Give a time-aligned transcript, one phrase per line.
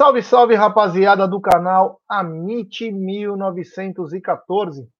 [0.00, 4.90] Salve, salve, rapaziada do canal Amit 1914.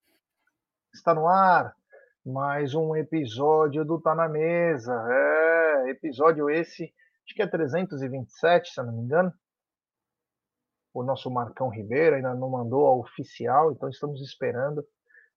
[0.93, 1.75] Está no ar
[2.23, 4.93] mais um episódio do Tá na Mesa.
[5.11, 6.93] É, episódio esse,
[7.25, 9.33] acho que é 327, se eu não me engano.
[10.93, 14.85] O nosso Marcão Ribeiro ainda não mandou a oficial, então estamos esperando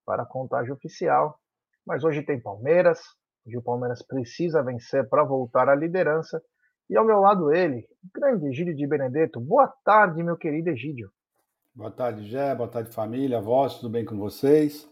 [0.06, 1.40] para a contagem oficial.
[1.88, 3.00] Mas hoje tem Palmeiras,
[3.48, 6.44] hoje o Palmeiras precisa vencer para voltar à liderança
[6.94, 9.40] e ao meu lado ele, o grande Egídio de Benedetto.
[9.40, 11.12] Boa tarde, meu querido Egídio.
[11.74, 12.54] Boa tarde, Gé.
[12.54, 14.88] Boa tarde, família, vós, tudo bem com vocês?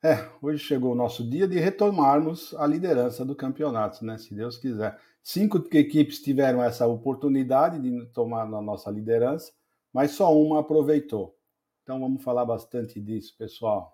[0.00, 4.16] É, hoje chegou o nosso dia de retomarmos a liderança do campeonato, né?
[4.16, 4.96] Se Deus quiser.
[5.24, 9.50] Cinco equipes tiveram essa oportunidade de tomar a nossa liderança,
[9.92, 11.36] mas só uma aproveitou.
[11.82, 13.92] Então vamos falar bastante disso, pessoal.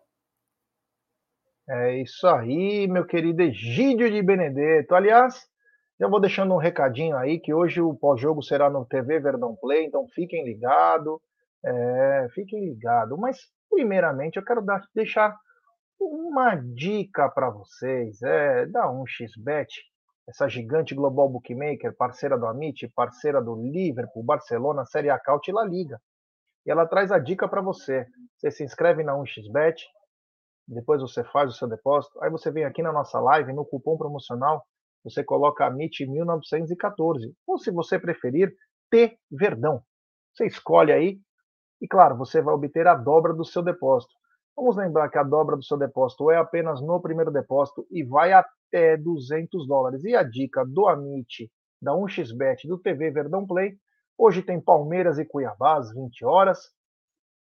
[1.66, 4.94] É isso aí, meu querido Egídio de Benedetto.
[4.94, 5.49] Aliás,
[6.00, 9.84] já vou deixando um recadinho aí que hoje o pós-jogo será no TV Verdão Play,
[9.84, 11.20] então fiquem ligados,
[11.62, 13.18] é, fiquem ligados.
[13.18, 15.36] Mas primeiramente eu quero dar, deixar
[16.00, 19.68] uma dica para vocês, é da 1xBet,
[20.26, 25.52] essa gigante global bookmaker, parceira do Amit, parceira do Liverpool, Barcelona, Série A Caut e
[25.52, 26.00] La Liga.
[26.64, 28.06] E ela traz a dica para você.
[28.38, 29.76] Você se inscreve na 1xBet,
[30.66, 33.98] depois você faz o seu depósito, aí você vem aqui na nossa live, no cupom
[33.98, 34.64] promocional
[35.04, 37.34] você coloca MIT 1914.
[37.46, 38.54] Ou, se você preferir,
[38.90, 39.82] T Verdão.
[40.34, 41.18] Você escolhe aí
[41.80, 44.12] e, claro, você vai obter a dobra do seu depósito.
[44.56, 48.32] Vamos lembrar que a dobra do seu depósito é apenas no primeiro depósito e vai
[48.32, 50.04] até 200 dólares.
[50.04, 53.78] E a dica do Amit, da 1xBet, do TV Verdão Play,
[54.18, 56.60] hoje tem Palmeiras e Cuiabá às 20 horas.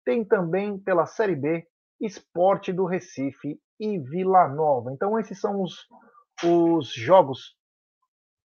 [0.05, 1.65] Tem também pela Série B,
[1.99, 4.91] Esporte do Recife e Vila Nova.
[4.91, 5.75] Então esses são os
[6.43, 7.55] os jogos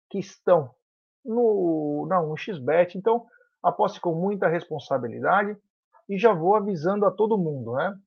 [0.10, 0.74] que estão
[1.24, 2.96] no, na 1xBet.
[2.96, 3.26] Então,
[3.64, 5.58] aposte com muita responsabilidade
[6.08, 7.98] e já vou avisando a todo mundo, né?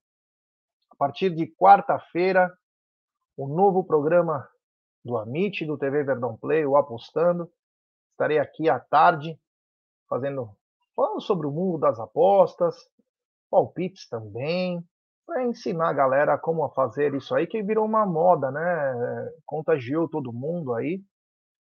[0.91, 2.53] A partir de quarta-feira,
[3.37, 4.49] o novo programa
[5.05, 7.51] do Amit, do TV Verdão Play, o Apostando.
[8.13, 9.39] Estarei aqui à tarde
[10.09, 10.51] fazendo
[10.95, 12.75] falando sobre o mundo das apostas,
[13.49, 14.85] palpites também,
[15.29, 19.31] para ensinar a galera como fazer isso aí, que virou uma moda, né?
[19.45, 21.03] Contagiou todo mundo aí.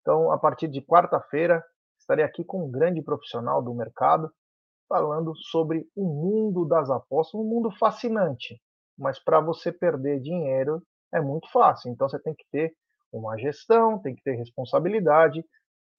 [0.02, 1.64] Então, a partir de quarta-feira,
[2.00, 4.32] estarei aqui com um grande profissional do mercado,
[4.90, 8.60] falando sobre o mundo das apostas, um mundo fascinante.
[8.98, 10.82] Mas para você perder dinheiro
[11.14, 11.92] é muito fácil.
[11.92, 12.74] Então, você tem que ter
[13.14, 15.46] uma gestão, tem que ter responsabilidade,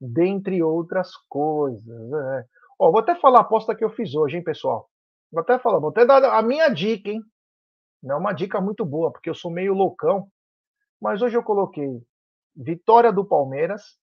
[0.00, 1.86] dentre outras coisas.
[1.86, 2.44] Né?
[2.76, 4.88] Ó, vou até falar a aposta que eu fiz hoje, hein, pessoal?
[5.30, 7.22] Vou até falar, vou até dar a minha dica, hein?
[8.02, 10.28] Não é uma dica muito boa, porque eu sou meio loucão.
[11.00, 12.02] Mas hoje eu coloquei
[12.54, 13.98] vitória do Palmeiras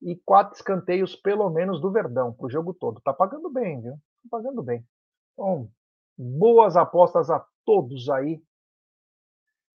[0.00, 3.00] e quatro escanteios, pelo menos, do Verdão, para o jogo todo.
[3.00, 3.92] Tá pagando bem, viu?
[3.92, 4.84] Tá pagando bem.
[5.32, 5.68] Então,
[6.16, 8.42] boas apostas a todos aí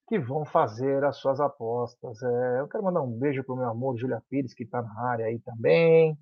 [0.07, 2.21] que vão fazer as suas apostas.
[2.21, 5.25] É, eu quero mandar um beijo pro meu amor Julia Pires, que está na área
[5.25, 6.17] aí também.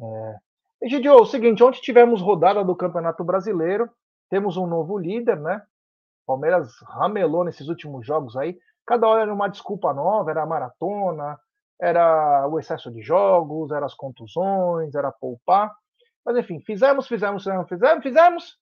[0.00, 0.36] É.
[0.82, 3.90] Egidio, é o seguinte, ontem tivemos rodada do Campeonato Brasileiro,
[4.28, 5.62] temos um novo líder, né?
[6.26, 8.58] Palmeiras ramelou nesses últimos jogos aí.
[8.84, 11.38] Cada hora era uma desculpa nova, era a maratona,
[11.80, 15.74] era o excesso de jogos, era as contusões, era poupar.
[16.24, 18.58] Mas enfim, fizemos, fizemos, fizemos, fizemos, fizemos.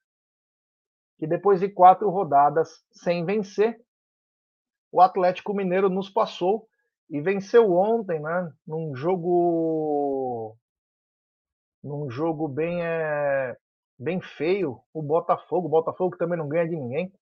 [1.19, 3.81] Que depois de quatro rodadas sem vencer,
[4.93, 6.69] o Atlético Mineiro nos passou
[7.09, 8.53] e venceu ontem, né?
[8.67, 10.57] Num jogo,
[11.83, 13.57] num jogo bem, é,
[13.99, 15.69] bem feio, o Botafogo.
[15.69, 17.13] O Botafogo também não ganha de ninguém.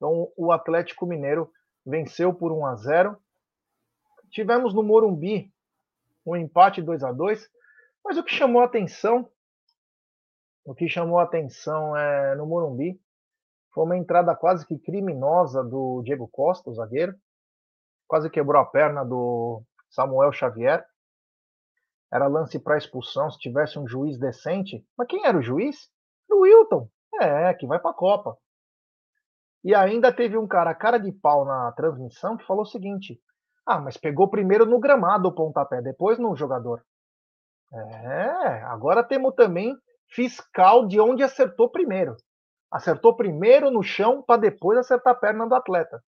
[0.00, 1.52] Então, o Atlético Mineiro
[1.84, 3.22] venceu por 1 a 0.
[4.30, 5.52] Tivemos no Morumbi
[6.24, 7.46] um empate 2 a 2,
[8.02, 9.30] mas o que chamou a atenção,
[10.64, 12.98] o que chamou a atenção é, no Morumbi
[13.74, 17.14] foi uma entrada quase que criminosa do Diego Costa, o zagueiro.
[18.08, 20.82] Quase quebrou a perna do Samuel Xavier.
[22.10, 24.82] Era lance para expulsão se tivesse um juiz decente.
[24.96, 25.90] Mas quem era o juiz?
[26.28, 26.88] O Wilton.
[27.20, 28.36] É, que vai para a Copa.
[29.62, 33.20] E ainda teve um cara, cara de pau na transmissão, que falou o seguinte:
[33.66, 36.82] ah, mas pegou primeiro no gramado o pontapé, depois no jogador.
[37.72, 39.76] É, agora temos também
[40.08, 42.16] fiscal de onde acertou primeiro.
[42.70, 46.02] Acertou primeiro no chão para depois acertar a perna do atleta.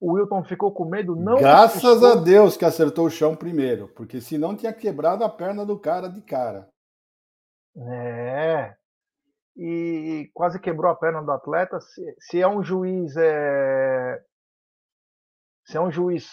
[0.00, 1.36] O Wilton ficou com medo, não.
[1.36, 5.78] Graças a Deus que acertou o chão primeiro, porque senão tinha quebrado a perna do
[5.78, 6.68] cara de cara.
[7.76, 8.74] É,
[9.56, 11.80] e quase quebrou a perna do atleta.
[11.80, 14.22] Se, se é um juiz é,
[15.64, 16.28] se é um juiz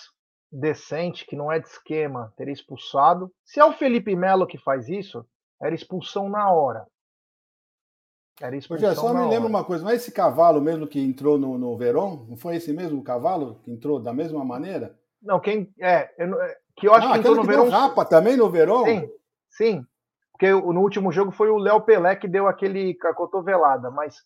[0.52, 3.32] decente, que não é de esquema, teria expulsado.
[3.44, 5.26] Se é o Felipe Melo que faz isso,
[5.62, 6.86] era expulsão na hora.
[8.42, 11.58] Era expulsão Hoje, só me lembra uma coisa, é esse cavalo mesmo que entrou no,
[11.58, 12.26] no Verón?
[12.30, 14.98] Não foi esse mesmo cavalo que entrou da mesma maneira?
[15.22, 15.74] Não, quem.
[15.80, 17.70] É, eu, é, que eu acho ah, que entrou no Verón.
[17.70, 18.86] Rapa também no Verón?
[18.86, 19.10] Sim,
[19.50, 19.88] sim.
[20.44, 24.18] Porque no último jogo foi o Léo Pelé que deu aquele cotovelada, mas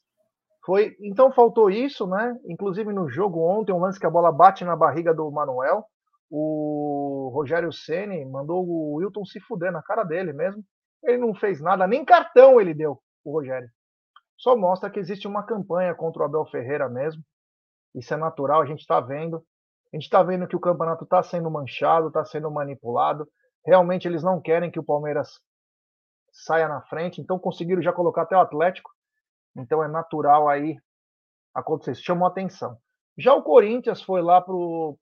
[0.65, 0.95] foi.
[0.99, 2.35] Então faltou isso, né?
[2.47, 5.85] Inclusive no jogo ontem, um lance que a bola bate na barriga do Manuel.
[6.27, 10.63] O Rogério Ceni mandou o Wilton se fuder na cara dele mesmo.
[11.03, 13.69] Ele não fez nada, nem cartão ele deu, o Rogério
[14.39, 17.21] só mostra que existe uma campanha contra o Abel Ferreira mesmo.
[17.93, 19.37] Isso é natural, a gente está vendo.
[19.93, 23.27] A gente está vendo que o campeonato está sendo manchado, está sendo manipulado.
[23.63, 25.29] Realmente eles não querem que o Palmeiras
[26.37, 28.91] saia na frente, então conseguiram já colocar até o Atlético.
[29.55, 30.77] Então é natural aí
[31.53, 31.91] acontecer.
[31.91, 32.77] Isso chamou atenção.
[33.17, 34.97] Já o Corinthians foi lá para o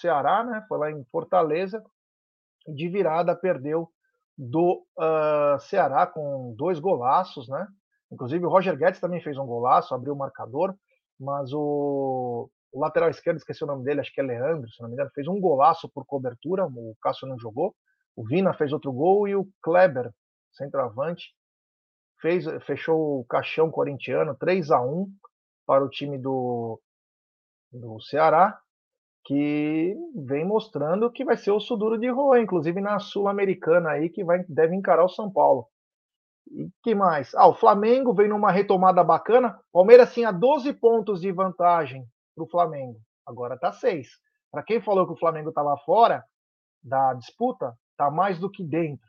[0.00, 0.64] Ceará, né?
[0.68, 1.84] Foi lá em Fortaleza.
[2.66, 3.90] De virada perdeu
[4.36, 7.66] do uh, Ceará com dois golaços, né?
[8.10, 10.74] Inclusive o Roger Guedes também fez um golaço, abriu o marcador,
[11.18, 14.88] mas o, o lateral esquerdo, esqueci o nome dele, acho que é Leandro, se não
[14.88, 17.74] me engano, fez um golaço por cobertura, o Cássio não jogou.
[18.14, 20.10] O Vina fez outro gol e o Kleber,
[20.56, 21.34] centroavante,
[22.20, 25.06] fez, fechou o caixão corintiano 3 a 1
[25.66, 26.80] para o time do,
[27.72, 28.58] do Ceará,
[29.24, 34.24] que vem mostrando que vai ser o Suduro de Rua, inclusive na Sul-Americana aí, que
[34.24, 35.68] vai, deve encarar o São Paulo.
[36.48, 37.34] E que mais?
[37.34, 39.58] Ah, o Flamengo vem numa retomada bacana.
[39.72, 42.06] Palmeiras tinha 12 pontos de vantagem
[42.36, 43.00] para o Flamengo.
[43.26, 44.08] Agora está 6.
[44.52, 46.24] Para quem falou que o Flamengo estava fora
[46.80, 49.06] da disputa, está mais do que dentro.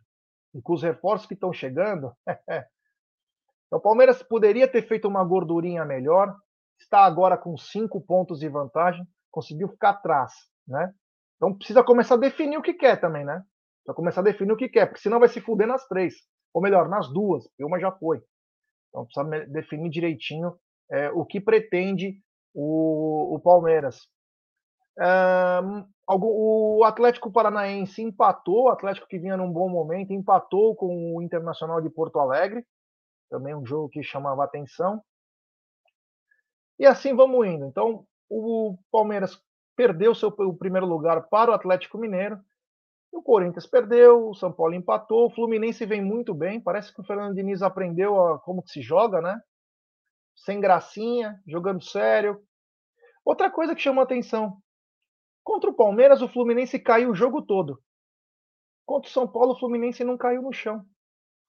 [0.53, 2.13] E com os reforços que estão chegando.
[2.27, 6.35] então, o Palmeiras poderia ter feito uma gordurinha melhor.
[6.79, 9.05] Está agora com 5 pontos de vantagem.
[9.31, 10.33] Conseguiu ficar atrás.
[10.67, 10.93] Né?
[11.37, 13.43] Então precisa começar a definir o que quer também, né?
[13.83, 16.15] Precisa começar a definir o que quer, porque senão vai se fuder nas três
[16.53, 18.21] ou melhor, nas duas, porque uma já foi.
[18.89, 20.57] Então precisa definir direitinho
[20.91, 22.19] é, o que pretende
[22.53, 24.07] o, o Palmeiras.
[24.99, 31.81] O Atlético Paranaense empatou, o Atlético que vinha num bom momento, empatou com o Internacional
[31.81, 32.65] de Porto Alegre,
[33.29, 35.01] também um jogo que chamava atenção.
[36.79, 37.65] E assim vamos indo.
[37.65, 39.41] Então, o Palmeiras
[39.75, 42.39] perdeu seu, o primeiro lugar para o Atlético Mineiro,
[43.11, 46.59] o Corinthians perdeu, o São Paulo empatou, o Fluminense vem muito bem.
[46.59, 49.39] Parece que o Fernando Diniz aprendeu a, como que se joga, né?
[50.35, 52.41] Sem gracinha, jogando sério.
[53.25, 54.57] Outra coisa que chamou atenção:
[55.47, 57.81] contra o Palmeiras, o Fluminense caiu o jogo todo.
[58.85, 60.85] Contra o São Paulo, o Fluminense não caiu no chão.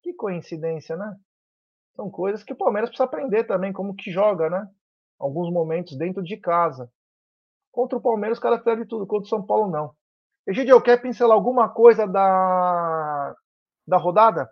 [0.00, 1.16] Que coincidência, né?
[1.96, 4.70] São coisas que o Palmeiras precisa aprender também, como que joga, né?
[5.18, 6.88] Alguns momentos dentro de casa.
[7.72, 9.04] Contra o Palmeiras, o cara perde tudo.
[9.04, 9.92] Contra o São Paulo, não.
[10.46, 13.34] Egidio, quer pincelar alguma coisa da,
[13.84, 14.48] da rodada?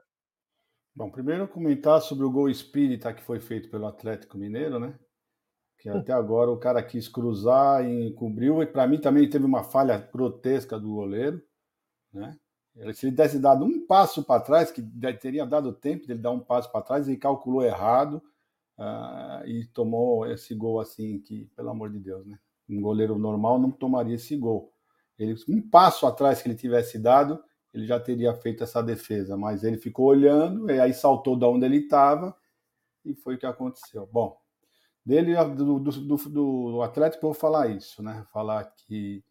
[0.93, 4.99] Bom, primeiro comentar sobre o gol espírita que foi feito pelo Atlético Mineiro, né?
[5.93, 9.63] Que até agora o cara quis cruzar e encobriu, e para mim também teve uma
[9.63, 11.41] falha grotesca do goleiro,
[12.13, 12.37] né?
[12.93, 14.83] Se ele desse dado um passo para trás, que
[15.19, 18.23] teria dado tempo dele dar um passo para trás, ele calculou errado
[18.77, 22.39] uh, e tomou esse gol assim, que, pelo amor de Deus, né?
[22.69, 24.73] Um goleiro normal não tomaria esse gol.
[25.19, 29.65] Ele, um passo atrás que ele tivesse dado, ele já teria feito essa defesa, mas
[29.65, 32.37] ele ficou olhando e aí saltou da onde ele estava
[33.05, 34.07] e foi o que aconteceu.
[34.13, 34.37] Bom,
[35.07, 38.27] dele do, do, do, do Atlético vou falar isso, né?
[38.33, 39.25] Falar que,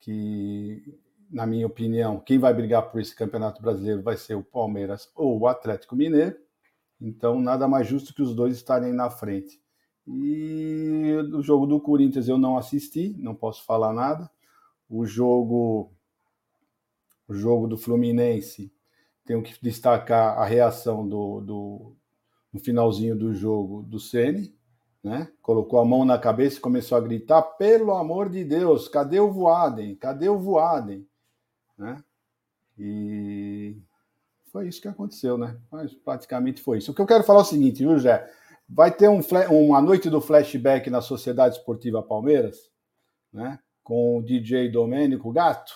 [0.00, 0.98] que,
[1.30, 5.38] na minha opinião, quem vai brigar por esse campeonato brasileiro vai ser o Palmeiras ou
[5.38, 6.36] o Atlético Mineiro.
[7.00, 9.62] Então, nada mais justo que os dois estarem na frente.
[10.06, 14.28] E o jogo do Corinthians eu não assisti, não posso falar nada
[14.88, 15.92] o jogo
[17.26, 18.70] o jogo do Fluminense,
[19.24, 21.96] tenho que destacar a reação do, do
[22.52, 24.54] no finalzinho do jogo do Ceni,
[25.04, 25.30] né?
[25.42, 29.30] Colocou a mão na cabeça e começou a gritar: "Pelo amor de Deus, cadê o
[29.30, 29.94] Voaden?
[29.96, 31.06] Cadê o Voaden?",
[31.78, 32.02] né?
[32.78, 33.76] E
[34.50, 35.56] foi isso que aconteceu, né?
[35.70, 36.90] Mas praticamente foi isso.
[36.90, 38.28] O que eu quero falar é o seguinte, viu, Jé?
[38.68, 39.20] Vai ter um,
[39.50, 42.70] uma noite do flashback na Sociedade Esportiva Palmeiras,
[43.32, 43.58] né?
[43.84, 45.74] com o DJ Domênico Gato,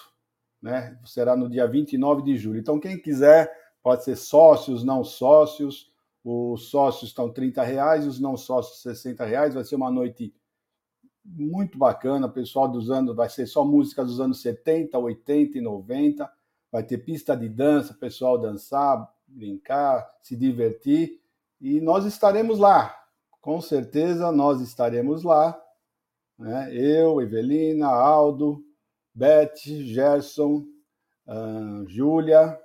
[0.60, 0.98] né?
[1.04, 2.58] Será no dia 29 de julho.
[2.58, 5.87] Então, quem quiser, pode ser sócios, não sócios.
[6.24, 9.54] Os sócios estão 30 reais, os não sócios 60 reais.
[9.54, 10.34] Vai ser uma noite
[11.24, 12.28] muito bacana.
[12.28, 16.30] Pessoal dos anos, vai ser só música dos anos 70, 80 e 90.
[16.70, 21.20] Vai ter pista de dança, pessoal dançar, brincar, se divertir.
[21.60, 22.94] E nós estaremos lá.
[23.40, 25.58] Com certeza nós estaremos lá
[26.38, 26.72] né?
[26.72, 28.64] Eu, Evelina, Aldo,
[29.12, 30.64] Beth, Gerson,
[31.26, 32.58] uh, Júlia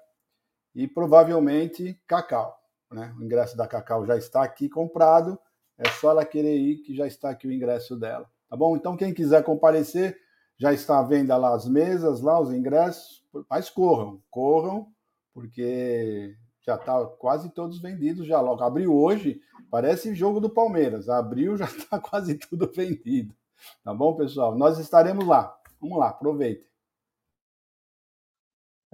[0.76, 2.63] e provavelmente Cacau.
[2.94, 3.14] Né?
[3.20, 5.38] O ingresso da Cacau já está aqui comprado,
[5.78, 8.30] é só ela querer ir que já está aqui o ingresso dela.
[8.50, 8.76] Tá bom?
[8.76, 10.18] Então, quem quiser comparecer,
[10.58, 14.88] já está à venda lá as mesas, lá os ingressos, mas corram, corram,
[15.34, 16.36] porque
[16.66, 18.64] já está quase todos vendidos já logo.
[18.64, 21.10] Abriu hoje, parece jogo do Palmeiras.
[21.10, 23.36] Abriu, já está quase tudo vendido.
[23.84, 24.56] Tá bom, pessoal?
[24.56, 25.56] Nós estaremos lá.
[25.82, 26.66] Vamos lá, aproveite.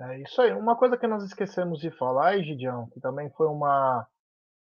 [0.01, 0.53] É isso aí.
[0.53, 4.07] Uma coisa que nós esquecemos de falar, Gidião, que também foi uma,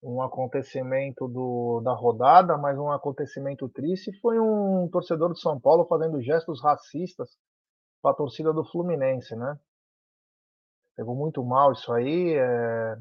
[0.03, 5.86] um acontecimento do, da rodada, mas um acontecimento triste, foi um torcedor de São Paulo
[5.86, 7.30] fazendo gestos racistas
[8.01, 9.58] para a torcida do Fluminense, né?
[10.96, 12.34] Pegou muito mal isso aí.
[12.34, 12.98] É...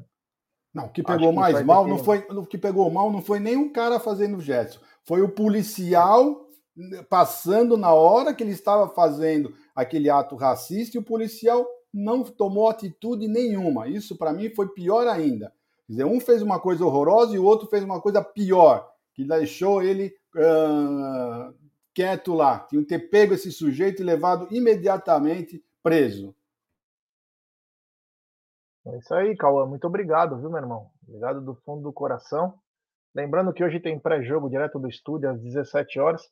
[0.73, 3.39] Não, o que pegou que mais mal não foi, o que pegou mal não foi
[3.39, 6.47] nem um cara fazendo gesto, foi o policial
[7.07, 11.63] passando na hora que ele estava fazendo aquele ato racista e o policial
[11.93, 13.87] não tomou atitude nenhuma.
[13.87, 15.53] Isso para mim foi pior ainda.
[15.85, 19.23] Quer dizer, um fez uma coisa horrorosa e o outro fez uma coisa pior, que
[19.23, 21.53] deixou ele uh,
[21.93, 22.59] quieto lá.
[22.59, 26.33] Tinha que ter pego esse sujeito e levado imediatamente preso.
[28.85, 29.65] É isso aí, Cauã.
[29.65, 30.89] Muito obrigado, viu, meu irmão?
[31.07, 32.53] Obrigado do fundo do coração.
[33.15, 36.29] Lembrando que hoje tem pré-jogo direto do estúdio às 17 horas.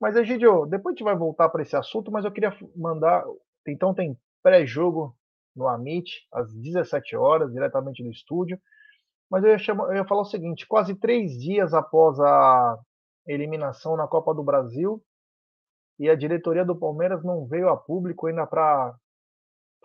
[0.00, 3.24] Mas, Egidio, depois a gente vai voltar para esse assunto, mas eu queria mandar.
[3.66, 5.16] Então, tem pré-jogo
[5.56, 8.60] no Amit, às 17 horas, diretamente do estúdio.
[9.30, 12.78] Mas eu ia, chamar, eu ia falar o seguinte: quase três dias após a
[13.26, 15.02] eliminação na Copa do Brasil,
[15.98, 18.94] e a diretoria do Palmeiras não veio a público ainda para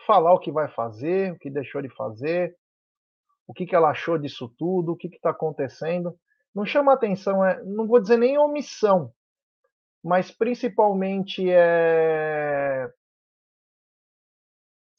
[0.05, 2.55] falar o que vai fazer, o que deixou de fazer,
[3.47, 6.17] o que, que ela achou disso tudo, o que está acontecendo.
[6.53, 9.13] Não chama atenção, é, não vou dizer nem omissão,
[10.03, 12.91] mas principalmente é.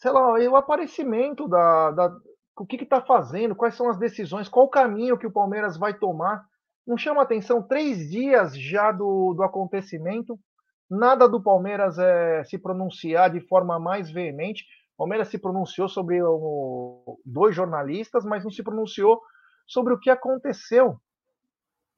[0.01, 1.91] Sei lá, o aparecimento da.
[1.91, 2.17] da
[2.57, 5.95] o que está fazendo, quais são as decisões, qual o caminho que o Palmeiras vai
[5.95, 6.45] tomar.
[6.87, 10.39] Não chama atenção três dias já do, do acontecimento,
[10.91, 14.65] nada do Palmeiras é, se pronunciar de forma mais veemente.
[14.97, 19.23] Palmeiras se pronunciou sobre o, dois jornalistas, mas não se pronunciou
[19.67, 20.89] sobre o que aconteceu.
[20.89, 20.99] O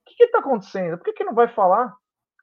[0.05, 0.99] que está acontecendo?
[0.99, 1.93] Por que, que não vai falar?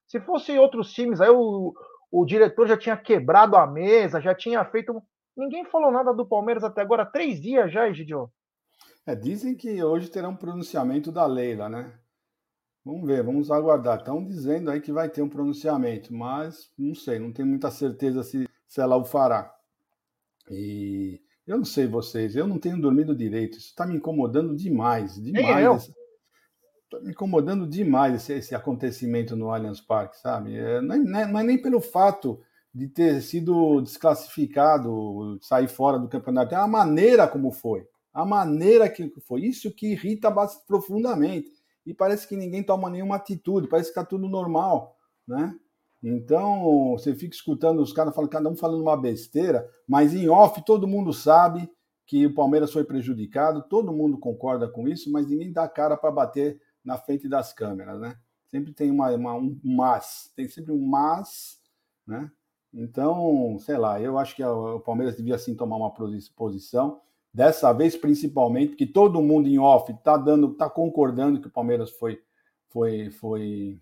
[0.08, 1.74] Se fosse outros times, aí o,
[2.12, 5.02] o diretor já tinha quebrado a mesa, já tinha feito.
[5.40, 7.06] Ninguém falou nada do Palmeiras até agora.
[7.06, 8.30] Três dias já, Egidio.
[9.06, 11.98] É, dizem que hoje terá um pronunciamento da Leila, né?
[12.84, 14.00] Vamos ver, vamos aguardar.
[14.00, 18.22] Estão dizendo aí que vai ter um pronunciamento, mas não sei, não tenho muita certeza
[18.22, 19.56] se, se ela o fará.
[20.52, 23.58] E eu não sei vocês, eu não tenho dormido direito.
[23.58, 25.90] Isso está me incomodando demais, demais.
[26.84, 30.58] Está me incomodando demais esse, esse, acontecimento no Allianz Parque, sabe?
[30.58, 32.42] É, não, é, não é nem pelo fato
[32.74, 37.88] de ter sido desclassificado, sair fora do campeonato, é a maneira como foi.
[38.14, 39.42] A maneira que foi.
[39.42, 40.34] Isso que irrita
[40.68, 41.52] profundamente.
[41.86, 44.96] E parece que ninguém toma nenhuma atitude, parece que está tudo normal,
[45.28, 45.56] né?
[46.02, 50.64] Então, você fica escutando os caras falando, cada um falando uma besteira, mas em off
[50.64, 51.70] todo mundo sabe
[52.06, 56.10] que o Palmeiras foi prejudicado, todo mundo concorda com isso, mas ninguém dá cara para
[56.10, 58.18] bater na frente das câmeras, né?
[58.48, 61.60] Sempre tem uma, uma, um mas, tem sempre um mas,
[62.08, 62.32] né?
[62.74, 67.02] Então, sei lá, eu acho que o Palmeiras devia sim tomar uma posição,
[67.34, 71.90] dessa vez principalmente, porque todo mundo em off está dando, tá concordando que o Palmeiras
[71.92, 72.22] foi,
[72.70, 73.82] foi, foi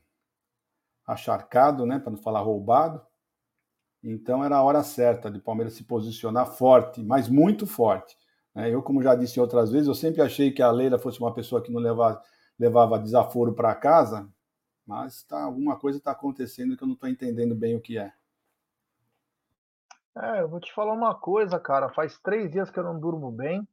[1.05, 3.01] acharcado, né, para não falar roubado.
[4.03, 8.15] Então era a hora certa de Palmeiras se posicionar forte, mas muito forte.
[8.53, 8.73] Né?
[8.73, 11.61] Eu, como já disse outras vezes, eu sempre achei que a Leila fosse uma pessoa
[11.61, 12.21] que não levava,
[12.57, 14.29] levava desaforo para casa,
[14.85, 18.13] mas tá, alguma coisa está acontecendo que eu não estou entendendo bem o que é.
[20.21, 21.89] É, eu vou te falar uma coisa, cara.
[21.89, 23.67] Faz três dias que eu não durmo bem.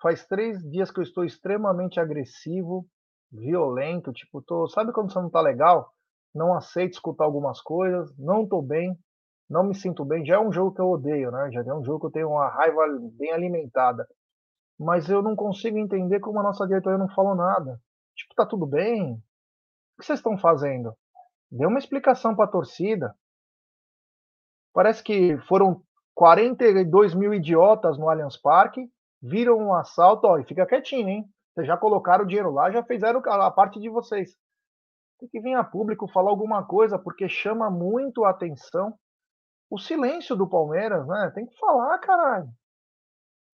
[0.00, 2.86] Faz três dias que eu estou extremamente agressivo,
[3.30, 4.12] violento.
[4.12, 4.68] Tipo, tô.
[4.68, 5.92] Sabe quando você não tá legal?
[6.34, 8.96] não aceito escutar algumas coisas, não estou bem,
[9.48, 10.24] não me sinto bem.
[10.24, 11.50] Já é um jogo que eu odeio, né?
[11.52, 12.82] Já é um jogo que eu tenho uma raiva
[13.12, 14.06] bem alimentada.
[14.78, 17.80] Mas eu não consigo entender como a nossa diretoria não falou nada.
[18.14, 19.14] Tipo, tá tudo bem?
[19.14, 20.94] O que vocês estão fazendo?
[21.50, 23.14] Dê uma explicação para a torcida.
[24.78, 25.82] Parece que foram
[26.14, 28.88] 42 mil idiotas no Allianz Parque,
[29.20, 31.24] viram um assalto, ó, e fica quietinho, hein?
[31.52, 34.36] Vocês já colocaram o dinheiro lá, já fizeram a parte de vocês
[35.18, 38.96] tem que vir a público falar alguma coisa, porque chama muito a atenção
[39.68, 41.30] o silêncio do Palmeiras, né?
[41.34, 42.48] Tem que falar, caralho.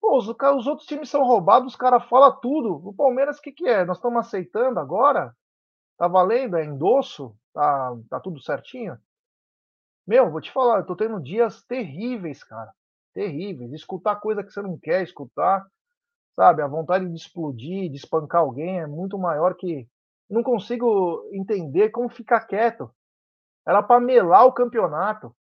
[0.00, 2.88] Pô, os, os outros times são roubados, os caras falam tudo.
[2.88, 3.84] O Palmeiras, o que, que é?
[3.84, 5.34] Nós estamos aceitando agora?
[5.96, 6.56] Tá valendo?
[6.56, 7.34] É endosso?
[7.52, 8.96] Tá, tá tudo certinho?
[10.06, 12.70] Meu, vou te falar, eu tô tendo dias terríveis, cara.
[13.14, 13.72] Terríveis.
[13.72, 15.66] Escutar coisa que você não quer escutar.
[16.34, 19.88] Sabe, a vontade de explodir, de espancar alguém é muito maior que.
[20.28, 22.90] Não consigo entender como ficar quieto.
[23.66, 25.34] Era para melar o campeonato.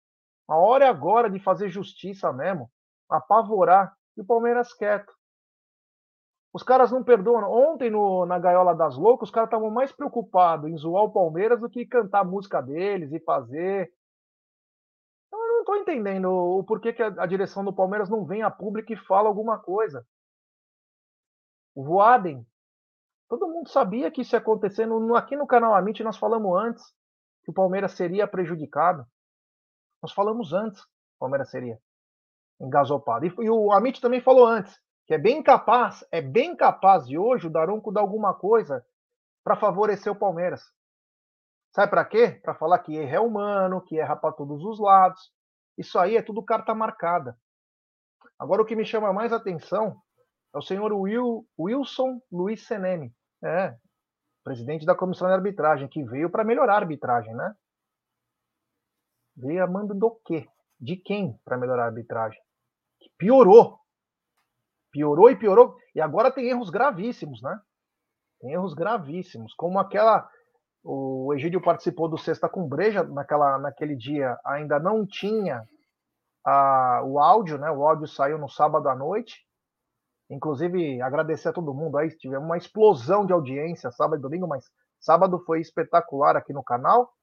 [0.48, 2.70] A hora é agora de fazer justiça mesmo.
[3.10, 3.93] Apavorar.
[4.15, 5.12] E o Palmeiras quieto.
[6.53, 7.51] Os caras não perdoam.
[7.51, 11.60] Ontem, no, na Gaiola das Loucas, os caras estavam mais preocupados em zoar o Palmeiras
[11.60, 13.91] do que cantar a música deles e fazer.
[15.63, 18.91] Não estou entendendo o porquê que a, a, direção do Palmeiras não vem a público
[18.91, 20.05] e fala alguma coisa.
[21.74, 22.46] O Voaden.
[23.29, 24.86] Todo mundo sabia que isso ia acontecer.
[24.86, 26.84] No, aqui no canal Amit nós falamos antes
[27.46, 29.08] que o Palmeiras seria prejudicado.
[30.01, 31.79] Nós falamos antes que o Palmeiras seria
[32.60, 33.25] engasopado.
[33.25, 37.17] E, e o Amit também falou antes que é bem capaz, é bem capaz de
[37.17, 38.86] hoje o Daronco dar alguma coisa
[39.46, 40.62] para favorecer o Palmeiras.
[41.72, 42.39] Sabe para quê?
[42.43, 45.32] Para falar que erro é humano, que erra para todos os lados.
[45.77, 47.37] Isso aí é tudo carta marcada.
[48.37, 50.01] Agora o que me chama mais atenção
[50.53, 53.13] é o senhor Will, Wilson Luiz Seneme,
[53.43, 53.75] é,
[54.43, 57.55] presidente da comissão de arbitragem, que veio para melhorar a arbitragem, né?
[59.35, 60.47] Veio a mando do quê?
[60.79, 62.39] De quem para melhorar a arbitragem?
[62.99, 63.83] Que piorou
[64.93, 67.59] piorou e piorou, e agora tem erros gravíssimos, né?
[68.39, 70.29] Tem erros gravíssimos, como aquela.
[70.83, 75.63] O Egídio participou do Sexta com Breja, naquela, naquele dia ainda não tinha
[76.45, 77.71] a, o áudio, né?
[77.71, 79.45] O áudio saiu no sábado à noite.
[80.29, 84.65] Inclusive, agradecer a todo mundo aí, tivemos uma explosão de audiência sábado e domingo, mas
[84.99, 87.13] sábado foi espetacular aqui no canal,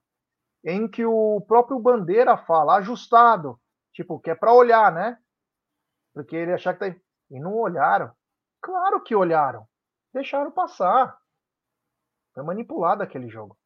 [0.65, 3.59] em que o próprio Bandeira fala, ajustado,
[3.93, 5.19] tipo, que é para olhar, né?
[6.15, 8.13] Porque ele achar que tá e não olharam.
[8.61, 9.67] Claro que olharam.
[10.13, 11.17] Deixaram passar.
[12.35, 13.57] Foi manipulado aquele jogo.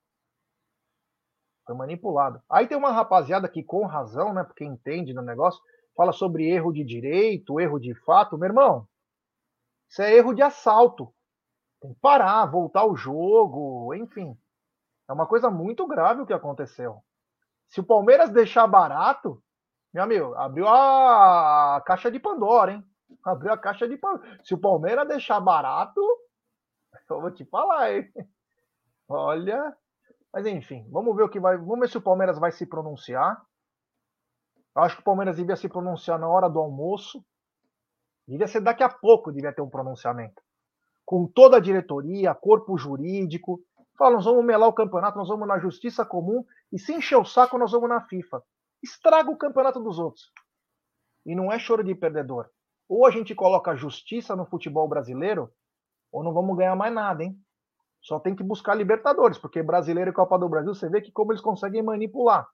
[1.66, 2.42] Foi manipulado.
[2.50, 5.61] Aí tem uma rapaziada que, com razão, né, porque entende no negócio,
[5.96, 8.37] fala sobre erro de direito, erro de fato.
[8.37, 8.88] Meu irmão,
[9.88, 11.14] isso é erro de assalto.
[11.81, 14.37] Tem que parar, voltar o jogo, enfim.
[15.09, 17.03] É uma coisa muito grave o que aconteceu.
[17.68, 19.42] Se o Palmeiras deixar barato,
[19.92, 22.85] meu amigo, abriu a caixa de Pandora, hein?
[23.24, 23.98] Abriu a caixa de
[24.42, 26.00] Se o Palmeiras deixar barato,
[27.09, 28.11] eu vou te falar, hein?
[29.09, 29.77] Olha.
[30.33, 31.57] Mas enfim, vamos ver o que vai.
[31.57, 33.40] Vamos ver se o Palmeiras vai se pronunciar.
[34.75, 37.25] Acho que o Palmeiras devia se pronunciar na hora do almoço.
[38.27, 40.43] Devia ser daqui a pouco, devia ter um pronunciamento.
[41.05, 43.61] Com toda a diretoria, corpo jurídico.
[43.97, 47.25] Fala, nós vamos melar o campeonato, nós vamos na justiça comum e se encher o
[47.25, 48.43] saco, nós vamos na FIFA.
[48.83, 50.33] Estraga o campeonato dos outros.
[51.25, 52.51] E não é choro de perdedor.
[52.88, 55.51] Ou a gente coloca justiça no futebol brasileiro,
[56.11, 57.38] ou não vamos ganhar mais nada, hein?
[58.05, 61.33] Só tem que buscar Libertadores, porque brasileiro e Copa do Brasil, você vê que como
[61.33, 62.47] eles conseguem manipular.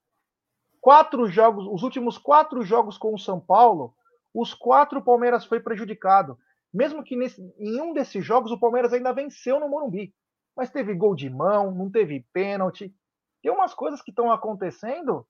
[0.80, 3.92] Quatro jogos, os últimos quatro jogos com o São Paulo,
[4.32, 6.38] os quatro Palmeiras foi prejudicado.
[6.72, 10.14] Mesmo que nesse, em um desses jogos o Palmeiras ainda venceu no Morumbi.
[10.56, 12.94] Mas teve gol de mão, não teve pênalti.
[13.42, 15.26] Tem umas coisas que estão acontecendo,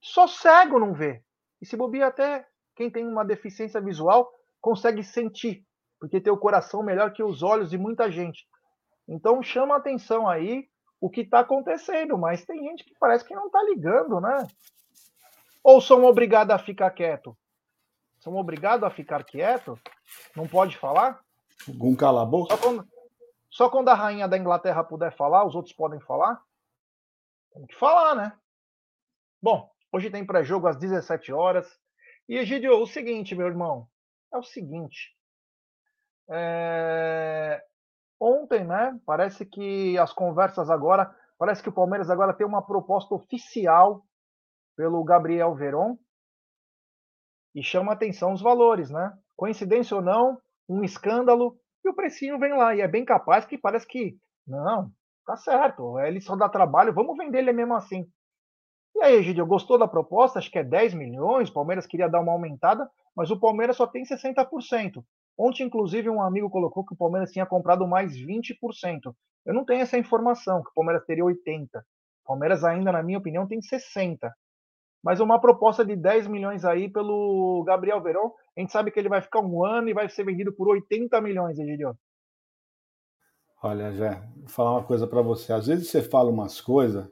[0.00, 1.22] só cego não vê.
[1.60, 5.66] E se bobear até quem tem uma deficiência visual consegue sentir,
[6.00, 8.46] porque tem o coração melhor que os olhos de muita gente.
[9.08, 10.68] Então chama atenção aí
[11.00, 14.46] o que está acontecendo, mas tem gente que parece que não está ligando, né?
[15.62, 17.36] Ou são obrigados a ficar quieto?
[18.18, 19.78] São obrigados a ficar quieto?
[20.34, 21.20] Não pode falar?
[21.68, 22.56] Algum cala a boca?
[22.56, 22.88] Só quando,
[23.50, 26.42] só quando a rainha da Inglaterra puder falar, os outros podem falar?
[27.52, 28.32] Tem que falar, né?
[29.40, 31.66] Bom, hoje tem pré-jogo às 17 horas.
[32.28, 33.88] E, Egidio, o seguinte, meu irmão,
[34.32, 35.16] é o seguinte.
[36.28, 37.64] É...
[38.20, 38.98] Ontem, né?
[39.04, 41.14] Parece que as conversas agora.
[41.38, 44.04] Parece que o Palmeiras agora tem uma proposta oficial
[44.76, 45.98] pelo Gabriel Veron.
[47.54, 49.16] E chama atenção os valores, né?
[49.36, 52.74] Coincidência ou não, um escândalo, e o precinho vem lá.
[52.74, 54.18] E é bem capaz que parece que.
[54.46, 54.90] Não,
[55.26, 55.98] tá certo.
[56.00, 58.06] Ele só dá trabalho, vamos vender ele mesmo assim.
[58.94, 60.38] E aí, Gidio, gostou da proposta?
[60.38, 61.50] Acho que é 10 milhões.
[61.50, 65.04] O Palmeiras queria dar uma aumentada, mas o Palmeiras só tem 60%.
[65.38, 69.14] Ontem, inclusive, um amigo colocou que o Palmeiras tinha comprado mais 20%.
[69.44, 71.68] Eu não tenho essa informação, que o Palmeiras teria 80%.
[72.24, 74.18] O Palmeiras ainda, na minha opinião, tem 60%.
[75.02, 79.08] Mas uma proposta de 10 milhões aí pelo Gabriel Verón, a gente sabe que ele
[79.08, 81.96] vai ficar um ano e vai ser vendido por 80 milhões, Egidio.
[83.62, 85.52] Olha, Jé, vou falar uma coisa para você.
[85.52, 87.08] Às vezes você fala umas coisas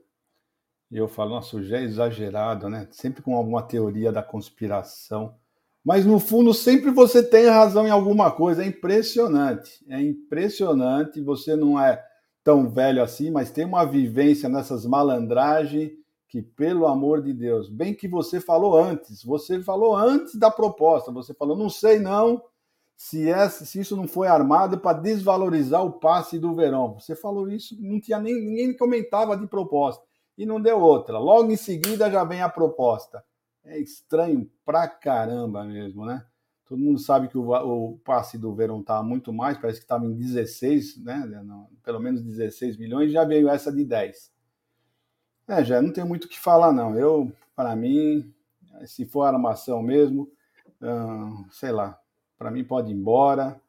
[0.91, 2.89] e eu falo, nossa, já é exagerado, né?
[2.91, 5.39] Sempre com alguma teoria da conspiração.
[5.85, 8.65] Mas no fundo, sempre você tem razão em alguma coisa.
[8.65, 9.85] É impressionante.
[9.89, 11.21] É impressionante.
[11.21, 12.03] Você não é
[12.43, 15.91] tão velho assim, mas tem uma vivência nessas malandragens
[16.29, 19.23] que, pelo amor de Deus, bem que você falou antes.
[19.23, 21.13] Você falou antes da proposta.
[21.13, 22.43] Você falou, não sei não.
[22.97, 26.95] se, essa, se isso não foi armado para desvalorizar o passe do Verão.
[26.95, 30.03] Você falou isso, não tinha nem ninguém comentava de proposta
[30.39, 31.19] e não deu outra.
[31.19, 33.23] Logo em seguida já vem a proposta.
[33.65, 36.25] É estranho pra caramba mesmo, né?
[36.67, 40.05] Todo mundo sabe que o, o passe do Verão tá muito mais, parece que estava
[40.07, 41.45] em 16, né?
[41.83, 44.33] Pelo menos 16 milhões, já veio essa de 10.
[45.47, 46.99] É, já não tem muito o que falar, não.
[46.99, 48.33] Eu, para mim,
[48.87, 50.31] se for armação mesmo,
[50.81, 51.99] hum, sei lá,
[52.39, 53.61] para mim pode ir embora,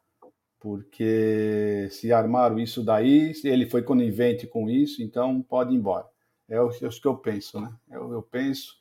[0.59, 6.07] porque se armaram isso daí, ele foi conivente com isso, então pode ir embora.
[6.47, 7.73] É o, é o que eu penso, né?
[7.89, 8.75] Eu, eu penso,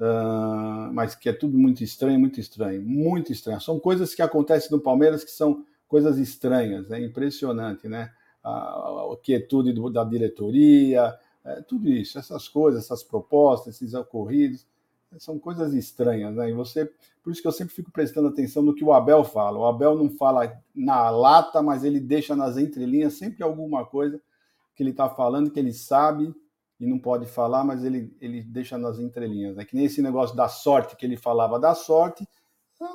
[0.00, 3.60] uh, mas que é tudo muito estranho, muito estranho, muito estranho.
[3.60, 8.10] São coisas que acontecem no Palmeiras que são coisas estranhas, é impressionante, né?
[8.42, 14.66] A, a, quietude do, da diretoria, é, tudo isso, essas coisas, essas propostas, esses ocorridos,
[15.18, 16.48] são coisas estranhas, né?
[16.48, 16.90] E você,
[17.22, 19.58] por isso que eu sempre fico prestando atenção no que o Abel fala.
[19.58, 24.20] O Abel não fala na lata, mas ele deixa nas entrelinhas sempre alguma coisa
[24.74, 26.32] que ele está falando, que ele sabe
[26.80, 29.54] e não pode falar, mas ele, ele deixa nas entrelinhas.
[29.54, 29.64] Né?
[29.66, 32.26] Que nem esse negócio da sorte que ele falava da sorte,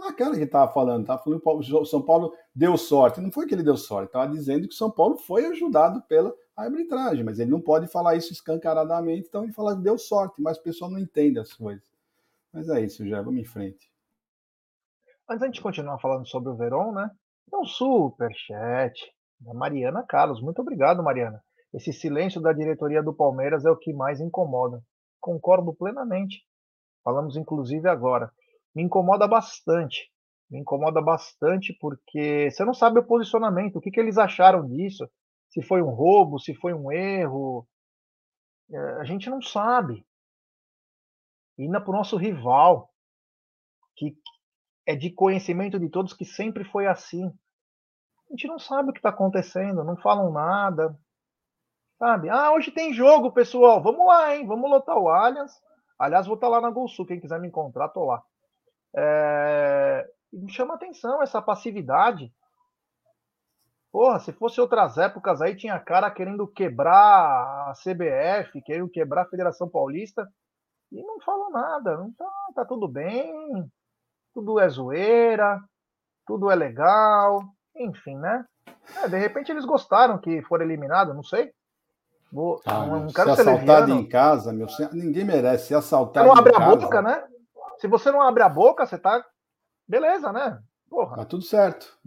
[0.08, 3.21] aquela que ele estava falando, estava falando que o São Paulo deu sorte.
[3.21, 6.34] Não foi que ele deu sorte, estava dizendo que o São Paulo foi ajudado pela
[6.58, 10.58] arbitragem, mas ele não pode falar isso escancaradamente, então ele fala que deu sorte, mas
[10.58, 11.86] o pessoal não entende as coisas.
[12.52, 13.91] Mas é isso, já, vamos em frente.
[15.30, 17.12] Antes de continuar falando sobre o Verón, né?
[17.52, 20.41] É um super chat da Mariana Carlos.
[20.41, 21.43] Muito obrigado, Mariana.
[21.75, 24.81] Esse silêncio da diretoria do Palmeiras é o que mais incomoda.
[25.19, 26.41] Concordo plenamente.
[27.03, 28.31] Falamos inclusive agora.
[28.73, 30.09] Me incomoda bastante.
[30.49, 35.05] Me incomoda bastante porque você não sabe o posicionamento, o que, que eles acharam disso,
[35.49, 37.67] se foi um roubo, se foi um erro.
[38.71, 40.05] É, a gente não sabe.
[41.59, 42.89] Ainda para o nosso rival,
[43.97, 44.15] que
[44.85, 47.25] é de conhecimento de todos que sempre foi assim.
[47.25, 50.97] A gente não sabe o que está acontecendo, não falam nada,
[51.97, 52.29] Sabe?
[52.29, 53.81] Ah, hoje tem jogo, pessoal.
[53.81, 54.45] Vamos lá, hein?
[54.45, 55.53] Vamos lotar o Allianz.
[55.97, 57.05] Aliás, vou estar tá lá na Gol Sul.
[57.05, 58.21] Quem quiser me encontrar, tô lá.
[58.95, 60.05] É...
[60.31, 62.34] Me chama atenção essa passividade.
[63.91, 69.29] Porra, se fosse outras épocas aí, tinha cara querendo quebrar a CBF, querendo quebrar a
[69.29, 70.27] Federação Paulista.
[70.91, 71.97] E não falam nada.
[71.97, 73.31] Não tá, tá tudo bem.
[74.34, 75.62] Tudo é zoeira.
[76.27, 77.41] Tudo é legal.
[77.73, 78.45] Enfim, né?
[79.01, 81.53] É, de repente eles gostaram que foram eliminados, não sei.
[82.36, 86.28] Vou, ah, não, quero ser assaltado em casa, meu, ninguém merece ser assaltado.
[86.28, 86.76] Você não abre a casa.
[86.76, 87.24] boca, né?
[87.78, 89.26] Se você não abre a boca, você tá.
[89.88, 90.62] Beleza, né?
[90.89, 91.15] Porra.
[91.15, 91.98] Tá tudo certo.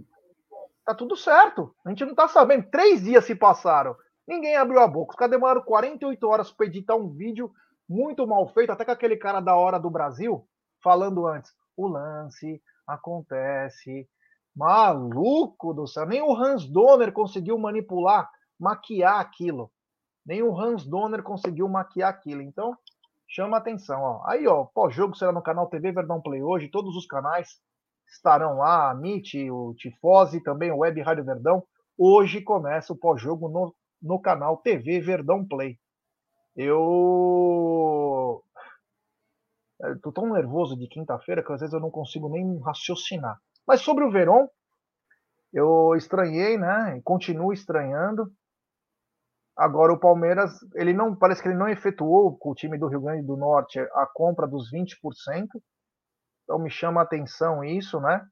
[0.85, 1.75] Tá tudo certo.
[1.83, 2.69] A gente não tá sabendo.
[2.71, 3.97] Três dias se passaram.
[4.27, 5.13] Ninguém abriu a boca.
[5.13, 7.51] Os caras demoraram 48 horas para editar um vídeo
[7.89, 10.47] muito mal feito, até com aquele cara da hora do Brasil,
[10.85, 11.55] falando antes.
[11.75, 14.07] O lance acontece.
[14.55, 16.05] Maluco do céu.
[16.05, 18.29] Nem o Hans Donner conseguiu manipular,
[18.61, 19.73] maquiar aquilo.
[20.29, 22.43] Nem o Hans Donner conseguiu maquiar aquilo.
[22.43, 22.77] Então,
[23.27, 24.03] chama atenção.
[24.03, 24.23] Ó.
[24.27, 26.69] Aí, ó, pós-jogo será no canal TV Verdão Play hoje.
[26.69, 27.59] Todos os canais
[28.07, 28.91] estarão lá.
[28.91, 31.65] A MIT, o Tifose, também o Web Rádio Verdão.
[31.97, 35.79] Hoje começa o pós-jogo no, no canal TV Verdão Play.
[36.55, 38.45] Eu.
[39.81, 43.41] eu tô tão nervoso de quinta-feira que às vezes eu não consigo nem raciocinar.
[43.67, 44.47] Mas sobre o Verón,
[45.55, 46.99] eu estranhei, né?
[46.99, 48.31] E continuo estranhando.
[49.59, 53.01] Agora o Palmeiras, ele não parece que ele não efetuou com o time do Rio
[53.01, 55.49] Grande do Norte a compra dos 20%.
[56.45, 58.25] Então me chama a atenção isso, né?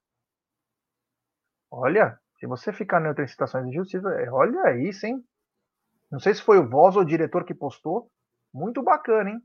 [1.68, 5.20] Olha, se você ficar neutro em situações de justiça, é, olha isso, hein?
[6.12, 8.08] Não sei se foi o Voz ou o diretor que postou.
[8.54, 9.40] Muito bacana, hein?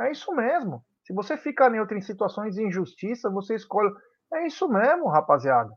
[0.00, 0.84] É isso mesmo.
[1.02, 3.90] Se você ficar neutro em situações de injustiça, você escolhe.
[4.34, 5.70] É isso mesmo, rapaziada.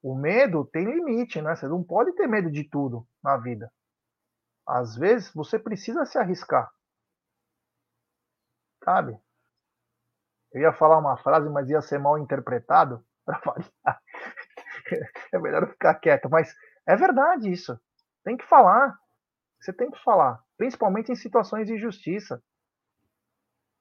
[0.00, 1.56] O medo tem limite, né?
[1.56, 3.68] Você não pode ter medo de tudo na vida.
[4.66, 6.70] Às vezes você precisa se arriscar.
[8.84, 9.18] Sabe?
[10.52, 13.04] Eu ia falar uma frase, mas ia ser mal interpretado.
[15.32, 16.28] é melhor ficar quieto.
[16.30, 16.54] Mas
[16.86, 17.78] é verdade isso.
[18.24, 18.96] Tem que falar.
[19.60, 20.40] Você tem que falar.
[20.56, 22.42] Principalmente em situações de injustiça.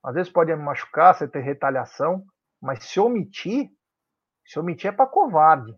[0.03, 2.25] Às vezes pode machucar, você ter retaliação.
[2.61, 3.69] Mas se omitir,
[4.45, 5.75] se omitir é para covarde.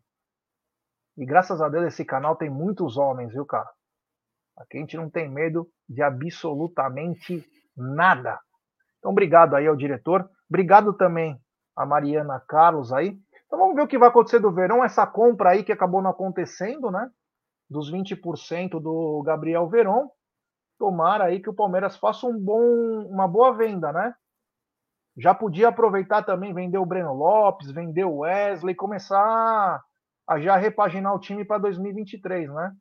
[1.18, 3.70] E graças a Deus esse canal tem muitos homens, viu, cara?
[4.58, 8.40] Aqui a gente não tem medo de absolutamente nada.
[8.98, 10.30] Então, obrigado aí ao diretor.
[10.50, 11.40] Obrigado também
[11.76, 13.18] a Mariana Carlos aí.
[13.46, 16.10] Então vamos ver o que vai acontecer do Verão, essa compra aí que acabou não
[16.10, 17.10] acontecendo, né?
[17.70, 20.10] Dos 20% do Gabriel Verón.
[20.78, 24.14] Tomara aí que o Palmeiras faça um bom, uma boa venda, né?
[25.18, 29.84] já podia aproveitar também, vender o Breno Lopes, vender o Wesley, começar
[30.28, 32.72] a já repaginar o time para 2023, né?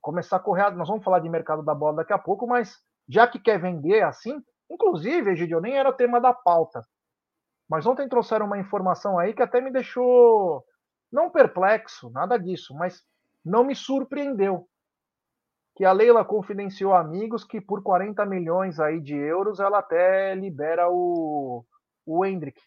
[0.00, 0.70] Começar a correr.
[0.70, 2.78] Nós vamos falar de mercado da bola daqui a pouco, mas
[3.08, 6.82] já que quer vender assim, inclusive, Egidio, nem era tema da pauta.
[7.68, 10.64] Mas ontem trouxeram uma informação aí que até me deixou
[11.10, 13.02] não perplexo, nada disso, mas
[13.44, 14.68] não me surpreendeu.
[15.74, 20.90] Que a Leila confidenciou amigos que por 40 milhões aí de euros ela até libera
[20.90, 21.64] o,
[22.04, 22.60] o Hendrick.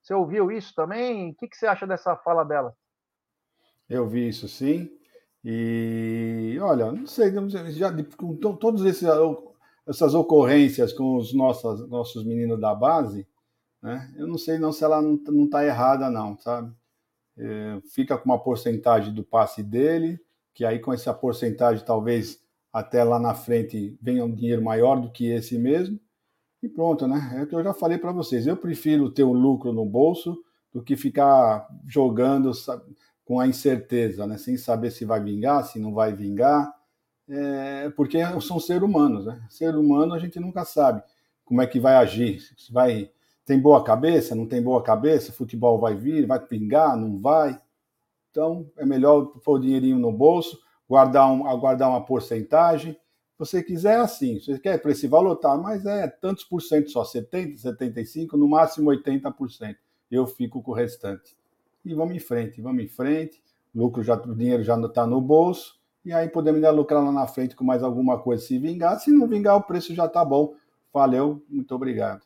[0.00, 1.30] Você ouviu isso também?
[1.30, 2.72] O que, que você acha dessa fala dela?
[3.88, 4.96] Eu vi isso sim.
[5.48, 7.32] E olha, não sei,
[7.70, 8.84] já com todas
[9.86, 13.24] essas ocorrências com os nossos, nossos meninos da base,
[13.80, 14.12] né?
[14.16, 16.74] Eu não sei não se ela não está errada não, sabe?
[17.38, 20.18] É, fica com uma porcentagem do passe dele,
[20.52, 22.40] que aí com essa porcentagem talvez
[22.72, 26.00] até lá na frente venha um dinheiro maior do que esse mesmo.
[26.60, 27.34] E pronto, né?
[27.36, 28.48] É o que eu já falei para vocês.
[28.48, 30.36] Eu prefiro ter um lucro no bolso
[30.72, 32.50] do que ficar jogando
[33.26, 34.38] com a incerteza, né?
[34.38, 36.72] Sem saber se vai vingar, se não vai vingar.
[37.28, 39.44] É, porque são seres humanos, né?
[39.50, 41.02] Ser humano a gente nunca sabe
[41.44, 43.10] como é que vai agir, se vai
[43.44, 47.60] tem boa cabeça, não tem boa cabeça, futebol vai vir, vai pingar, não vai.
[48.30, 52.92] Então, é melhor pôr o dinheirinho no bolso, guardar, um, guardar uma porcentagem.
[52.92, 54.40] Se você quiser, assim.
[54.40, 58.32] Se você quer para esse valor, tá, mas é tantos por cento só, 70%, 75%,
[58.32, 59.76] no máximo 80%.
[60.10, 61.36] Eu fico com o restante.
[61.86, 63.40] E vamos em frente, vamos em frente.
[63.72, 65.78] Lucro já, o dinheiro já está no bolso.
[66.04, 68.98] E aí podemos ainda lucrar lá na frente com mais alguma coisa se vingar.
[68.98, 70.54] Se não vingar, o preço já está bom.
[70.92, 72.22] Valeu, muito obrigado.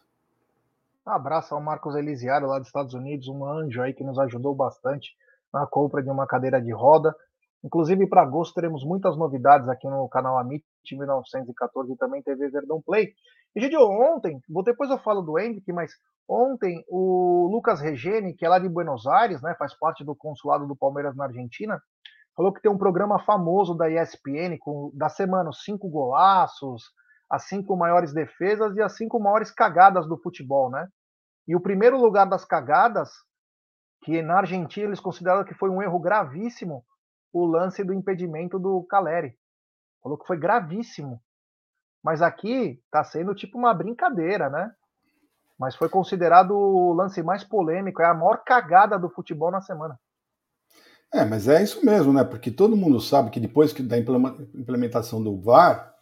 [1.05, 5.15] Abraço ao Marcos Elisiário, lá dos Estados Unidos, um anjo aí que nos ajudou bastante
[5.53, 7.15] na compra de uma cadeira de roda.
[7.63, 12.81] Inclusive, para agosto, teremos muitas novidades aqui no canal Amit 1914 e também TV Verdão
[12.81, 13.13] Play.
[13.55, 15.93] E, gente, ontem, depois eu falo do Hendrick, mas
[16.31, 20.65] ontem o Lucas Regeni, que é lá de Buenos Aires, né, faz parte do consulado
[20.67, 21.83] do Palmeiras na Argentina,
[22.37, 26.85] falou que tem um programa famoso da ESPN com, da semana, os cinco golaços,
[27.29, 30.89] as cinco maiores defesas e as cinco maiores cagadas do futebol, né?
[31.49, 33.11] E o primeiro lugar das cagadas,
[34.05, 36.85] que na Argentina eles consideraram que foi um erro gravíssimo,
[37.33, 39.35] o lance do impedimento do Caleri.
[40.03, 41.21] Falou que foi gravíssimo.
[42.03, 44.73] Mas aqui está sendo tipo uma brincadeira, né?
[45.61, 50.01] Mas foi considerado o lance mais polêmico, é a maior cagada do futebol na semana.
[51.13, 52.25] É, mas é isso mesmo, né?
[52.25, 55.95] Porque todo mundo sabe que depois da implementação do VAR,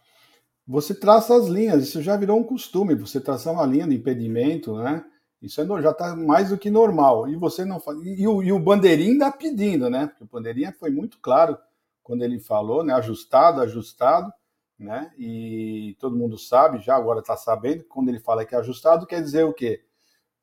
[0.65, 4.77] você traça as linhas, isso já virou um costume, você traçar uma linha de impedimento,
[4.77, 5.03] né?
[5.41, 7.27] Isso é, já está mais do que normal.
[7.27, 7.97] E você não faz.
[8.01, 10.07] E, o, e o Bandeirinha está pedindo, né?
[10.07, 11.57] Porque o Bandeirinha foi muito claro
[12.01, 12.93] quando ele falou, né?
[12.93, 14.31] Ajustado, ajustado,
[14.79, 15.11] né?
[15.17, 19.21] E todo mundo sabe, já agora está sabendo, quando ele fala que é ajustado, quer
[19.21, 19.83] dizer o quê?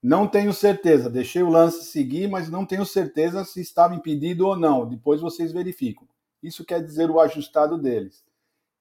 [0.03, 4.57] Não tenho certeza, deixei o lance seguir, mas não tenho certeza se estava impedido ou
[4.57, 4.87] não.
[4.87, 6.07] Depois vocês verificam.
[6.43, 8.23] Isso quer dizer o ajustado deles.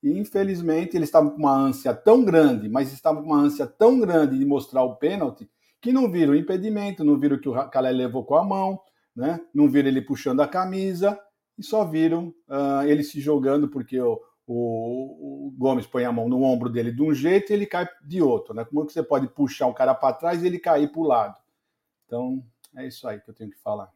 [0.03, 3.99] E infelizmente eles estavam com uma ânsia tão grande, mas estavam com uma ânsia tão
[3.99, 5.49] grande de mostrar o pênalti,
[5.81, 8.79] que não viram o impedimento, não viram que o Calé levou com a mão,
[9.15, 9.39] né?
[9.53, 11.19] não viram ele puxando a camisa,
[11.57, 16.29] e só viram uh, ele se jogando, porque o, o, o, Gomes põe a mão
[16.29, 18.53] no ombro dele de um jeito e ele cai de outro.
[18.53, 18.63] Né?
[18.63, 21.08] Como é que você pode puxar o cara para trás e ele cair para o
[21.08, 21.39] lado?
[22.05, 22.43] Então,
[22.75, 23.91] é isso aí que eu tenho que falar.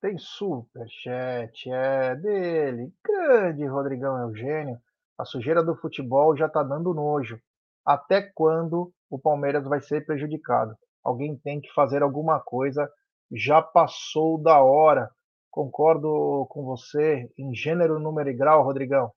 [0.00, 2.92] Tem superchat, é dele.
[3.04, 4.80] Grande Rodrigão Eugênio.
[5.18, 7.40] A sujeira do futebol já tá dando nojo.
[7.84, 10.76] Até quando o Palmeiras vai ser prejudicado?
[11.02, 12.88] Alguém tem que fazer alguma coisa.
[13.32, 15.10] Já passou da hora.
[15.50, 19.10] Concordo com você em gênero, número e grau, Rodrigão.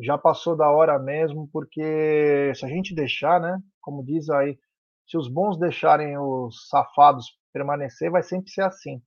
[0.00, 3.60] Já passou da hora mesmo, porque se a gente deixar, né?
[3.80, 4.58] Como diz aí,
[5.06, 9.02] se os bons deixarem os safados permanecer, vai sempre ser assim.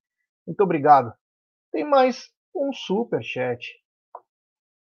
[0.46, 1.14] Muito obrigado.
[1.72, 3.74] Tem mais um super chat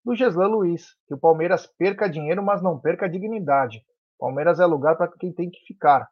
[0.04, 3.84] do Geslan Luiz, que o Palmeiras perca dinheiro, mas não perca dignidade.
[4.18, 6.08] Palmeiras é lugar para quem tem que ficar,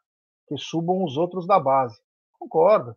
[0.47, 1.99] que subam os outros da base.
[2.39, 2.95] Concordo,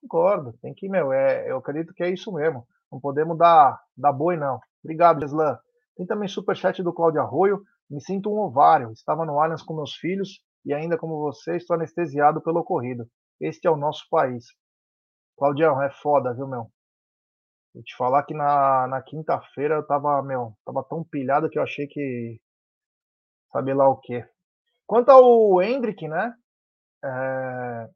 [0.00, 0.52] concordo.
[0.60, 2.66] Tem que, meu, é, eu acredito que é isso mesmo.
[2.90, 4.60] Não podemos dar, dar boi, não.
[4.82, 5.58] Obrigado, Geslan.
[5.96, 7.62] Tem também superchat do Cláudio Arroio.
[7.88, 8.92] Me sinto um ovário.
[8.92, 13.06] Estava no Allianz com meus filhos e ainda como você, estou anestesiado pelo ocorrido.
[13.40, 14.44] Este é o nosso país.
[15.38, 16.70] Claudião, é foda, viu, meu?
[17.72, 21.62] Vou te falar que na, na quinta-feira eu tava, meu, tava tão pilhado que eu
[21.62, 22.40] achei que.
[23.52, 24.28] Sabe lá o quê.
[24.86, 26.34] Quanto ao Hendrick, né?
[27.04, 27.88] É...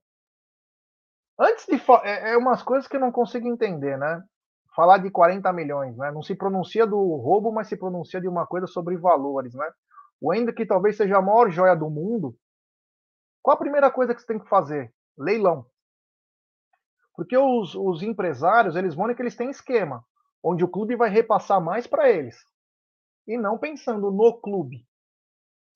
[1.39, 1.81] Antes de.
[2.05, 4.23] É, é umas coisas que eu não consigo entender, né?
[4.75, 6.11] Falar de 40 milhões, né?
[6.11, 9.71] Não se pronuncia do roubo, mas se pronuncia de uma coisa sobre valores, né?
[10.21, 12.37] O Hendrick talvez seja a maior joia do mundo,
[13.45, 14.91] Qual a primeira coisa que você tem que fazer?
[15.19, 15.67] Leilão.
[17.15, 20.03] Porque os, os empresários, eles vão que eles têm esquema,
[20.43, 22.35] onde o clube vai repassar mais para eles.
[23.29, 24.89] E não pensando no clube.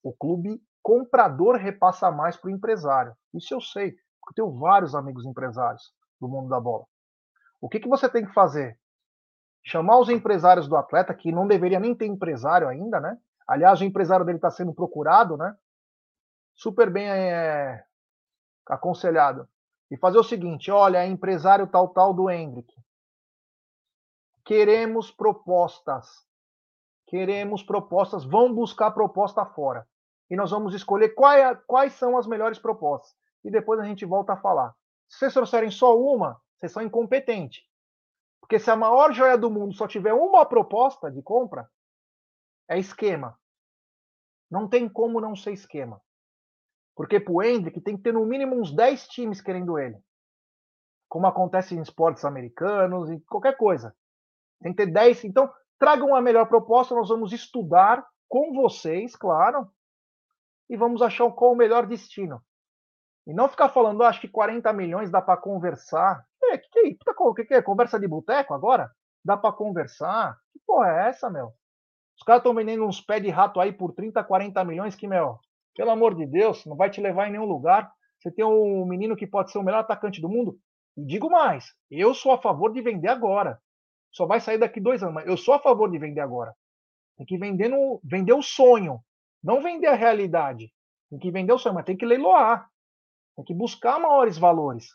[0.02, 3.14] O clube comprador repassa mais para o empresário.
[3.34, 3.94] Isso eu sei,
[4.30, 6.84] eu tenho vários amigos empresários do mundo da bola.
[7.60, 8.78] O que, que você tem que fazer?
[9.64, 13.18] Chamar os empresários do atleta, que não deveria nem ter empresário ainda, né?
[13.46, 15.56] Aliás, o empresário dele está sendo procurado, né?
[16.54, 17.84] Super bem é,
[18.66, 19.48] aconselhado.
[19.90, 22.72] E fazer o seguinte: olha, empresário tal, tal do Hendrick.
[24.44, 26.26] Queremos propostas.
[27.06, 28.24] Queremos propostas.
[28.24, 29.86] Vão buscar proposta fora.
[30.30, 33.16] E nós vamos escolher quais, quais são as melhores propostas.
[33.44, 34.74] E depois a gente volta a falar.
[35.08, 37.64] Se vocês trouxerem só uma, vocês são incompetentes.
[38.40, 41.70] Porque se a maior joia do mundo só tiver uma proposta de compra,
[42.68, 43.38] é esquema.
[44.50, 46.00] Não tem como não ser esquema.
[46.94, 49.98] Porque pro Hendrick tem que ter no mínimo uns 10 times querendo ele.
[51.08, 53.94] Como acontece em esportes americanos e qualquer coisa.
[54.60, 55.24] Tem que ter 10.
[55.24, 59.70] Então, tragam a melhor proposta, nós vamos estudar com vocês, claro,
[60.68, 62.42] e vamos achar qual o melhor destino.
[63.28, 66.24] E não ficar falando, ah, acho que 40 milhões dá para conversar.
[66.42, 66.94] É, que que é?
[66.94, 67.60] Puta, que, que é?
[67.60, 68.90] Conversa de boteco agora?
[69.22, 70.34] Dá para conversar?
[70.50, 71.52] Que porra é essa, meu?
[72.16, 75.38] Os caras estão vendendo uns pés de rato aí por 30, 40 milhões que, meu,
[75.76, 77.92] pelo amor de Deus, não vai te levar em nenhum lugar.
[78.18, 80.58] Você tem um menino que pode ser o melhor atacante do mundo.
[80.96, 83.60] E digo mais, eu sou a favor de vender agora.
[84.10, 86.54] Só vai sair daqui dois anos, mas eu sou a favor de vender agora.
[87.18, 89.00] Tem que vender, no, vender o sonho,
[89.44, 90.72] não vender a realidade.
[91.10, 92.66] Tem que vender o sonho, mas tem que leiloar.
[93.38, 94.88] Tem que buscar maiores valores.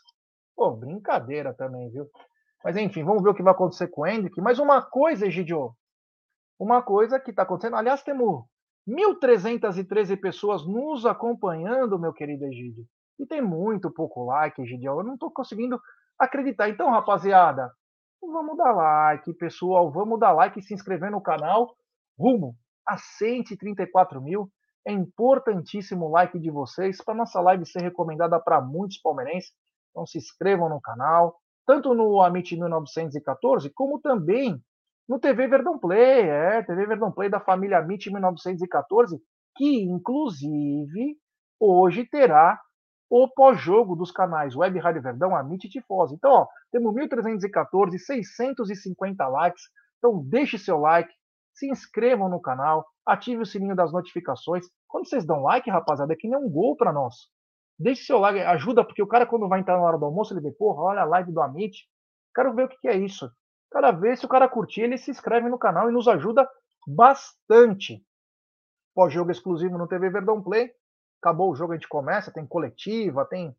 [0.54, 2.10] Pô, brincadeira também, viu?
[2.62, 4.38] Mas enfim, vamos ver o que vai acontecer com o Hendrick.
[4.38, 5.74] Mas uma coisa, Egidio,
[6.58, 8.44] uma coisa que está acontecendo, aliás, temos
[8.86, 12.84] 1.313 pessoas nos acompanhando, meu querido Egídio.
[13.18, 15.00] E tem muito pouco like, Egidio.
[15.00, 15.80] Eu não estou conseguindo
[16.18, 16.68] acreditar.
[16.68, 17.72] Então, rapaziada,
[18.20, 19.90] vamos dar like, pessoal.
[19.90, 21.74] Vamos dar like e se inscrever no canal.
[22.18, 22.54] Rumo
[22.86, 24.50] a 134 mil.
[24.86, 29.52] É importantíssimo o like de vocês para nossa live ser recomendada para muitos palmeirenses.
[29.90, 34.60] Então se inscrevam no canal, tanto no Amit 1914, como também
[35.08, 39.20] no TV Verdão Play, é, TV Verdão Play da família Amit 1914,
[39.56, 41.16] que inclusive
[41.60, 42.60] hoje terá
[43.08, 46.14] o pós-jogo dos canais Web Rádio Verdão, Amit e Tifose.
[46.14, 49.62] Então, ó, temos 1.314, 650 likes.
[49.98, 51.12] Então, deixe seu like,
[51.54, 54.66] se inscrevam no canal, ative o sininho das notificações.
[54.88, 57.14] Quando vocês dão like, rapaziada, é que nem um gol para nós.
[57.78, 60.40] Deixe seu like, ajuda, porque o cara, quando vai entrar na hora do almoço, ele
[60.40, 61.88] vê, porra, olha a live do Amit.
[62.34, 63.30] Quero ver o que, é isso.
[63.70, 66.48] Cada vez, se o cara curtir, ele se inscreve no canal e nos ajuda
[66.86, 68.04] bastante.
[68.94, 70.70] Pós-jogo exclusivo no TV Verdão Play.
[71.20, 73.56] Acabou o jogo, a gente começa, tem coletiva, tem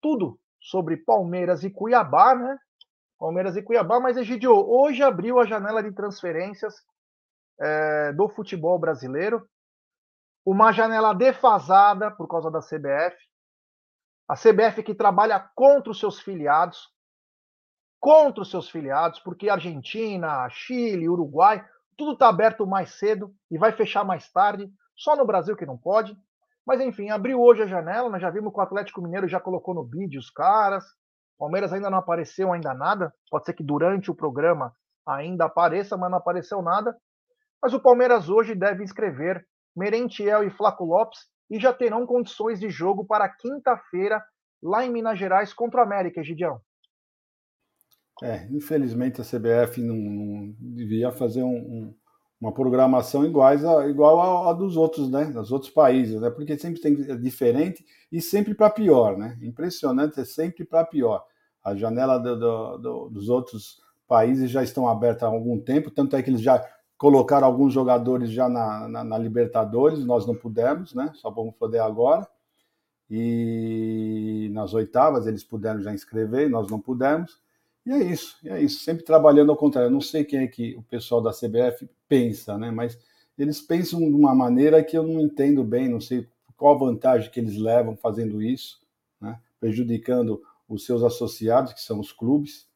[0.00, 2.58] tudo sobre Palmeiras e Cuiabá, né?
[3.18, 6.74] Palmeiras e Cuiabá, mas Egidio, hoje abriu a janela de transferências
[7.60, 9.46] é, do futebol brasileiro.
[10.44, 13.16] Uma janela defasada por causa da CBF.
[14.28, 16.88] A CBF que trabalha contra os seus filiados.
[18.00, 21.62] Contra os seus filiados, porque Argentina, Chile, Uruguai,
[21.98, 24.72] tudo está aberto mais cedo e vai fechar mais tarde.
[24.96, 26.16] Só no Brasil que não pode.
[26.66, 29.74] Mas enfim, abriu hoje a janela, nós já vimos que o Atlético Mineiro já colocou
[29.74, 30.84] no bid os caras.
[31.38, 33.12] Palmeiras ainda não apareceu ainda nada.
[33.30, 34.74] Pode ser que durante o programa
[35.06, 36.96] ainda apareça, mas não apareceu nada.
[37.62, 39.44] Mas o Palmeiras hoje deve inscrever
[39.76, 41.20] Merentiel e Flaco Lopes
[41.50, 44.22] e já terão condições de jogo para quinta-feira
[44.62, 46.60] lá em Minas Gerais contra o América, Gidião.
[48.22, 51.94] É, infelizmente a CBF não, não devia fazer um, um,
[52.38, 56.58] uma programação iguais a, igual a, a, dos outros, né, dos outros países, né, porque
[56.58, 61.24] sempre tem é diferente e sempre para pior, né, impressionante, é sempre para pior.
[61.64, 66.14] A janela do, do, do, dos outros países já estão abertas há algum tempo, tanto
[66.14, 66.62] é que eles já
[67.00, 71.10] colocaram alguns jogadores já na, na, na, Libertadores, nós não pudemos, né?
[71.14, 72.28] Só vamos poder agora.
[73.10, 77.40] E nas oitavas eles puderam já inscrever, nós não pudemos.
[77.86, 78.84] E é isso, é isso.
[78.84, 79.90] Sempre trabalhando ao contrário.
[79.90, 82.70] Não sei quem é que o pessoal da CBF pensa, né?
[82.70, 82.98] Mas
[83.38, 87.30] eles pensam de uma maneira que eu não entendo bem, não sei qual a vantagem
[87.30, 88.78] que eles levam fazendo isso,
[89.18, 89.40] né?
[89.58, 92.68] Prejudicando os seus associados, que são os clubes.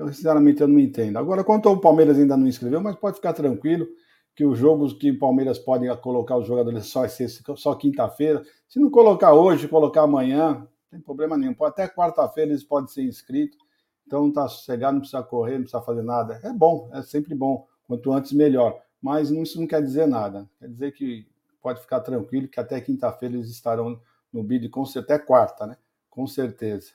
[0.00, 1.18] Eu, sinceramente, eu não entendo.
[1.18, 3.86] Agora, quanto ao Palmeiras ainda não inscreveu, mas pode ficar tranquilo
[4.34, 7.02] que os jogos que o Palmeiras pode colocar os jogadores só,
[7.54, 8.42] só quinta-feira.
[8.66, 11.54] Se não colocar hoje, colocar amanhã, não tem problema nenhum.
[11.64, 13.58] Até quarta-feira eles podem ser inscritos.
[14.06, 16.40] Então tá sossegado, não precisa correr, não precisa fazer nada.
[16.42, 17.66] É bom, é sempre bom.
[17.86, 18.80] Quanto antes, melhor.
[19.02, 20.48] Mas isso não quer dizer nada.
[20.58, 21.28] Quer dizer que
[21.60, 24.00] pode ficar tranquilo que até quinta-feira eles estarão
[24.32, 25.76] no bid, com até quarta, né?
[26.08, 26.92] Com certeza.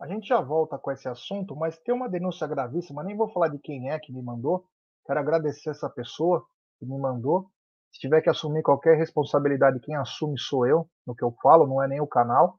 [0.00, 3.48] A gente já volta com esse assunto, mas tem uma denúncia gravíssima, nem vou falar
[3.48, 4.64] de quem é que me mandou.
[5.04, 6.42] Quero agradecer essa pessoa
[6.78, 7.50] que me mandou.
[7.92, 11.82] Se tiver que assumir qualquer responsabilidade, quem assume sou eu, no que eu falo, não
[11.82, 12.58] é nem o canal.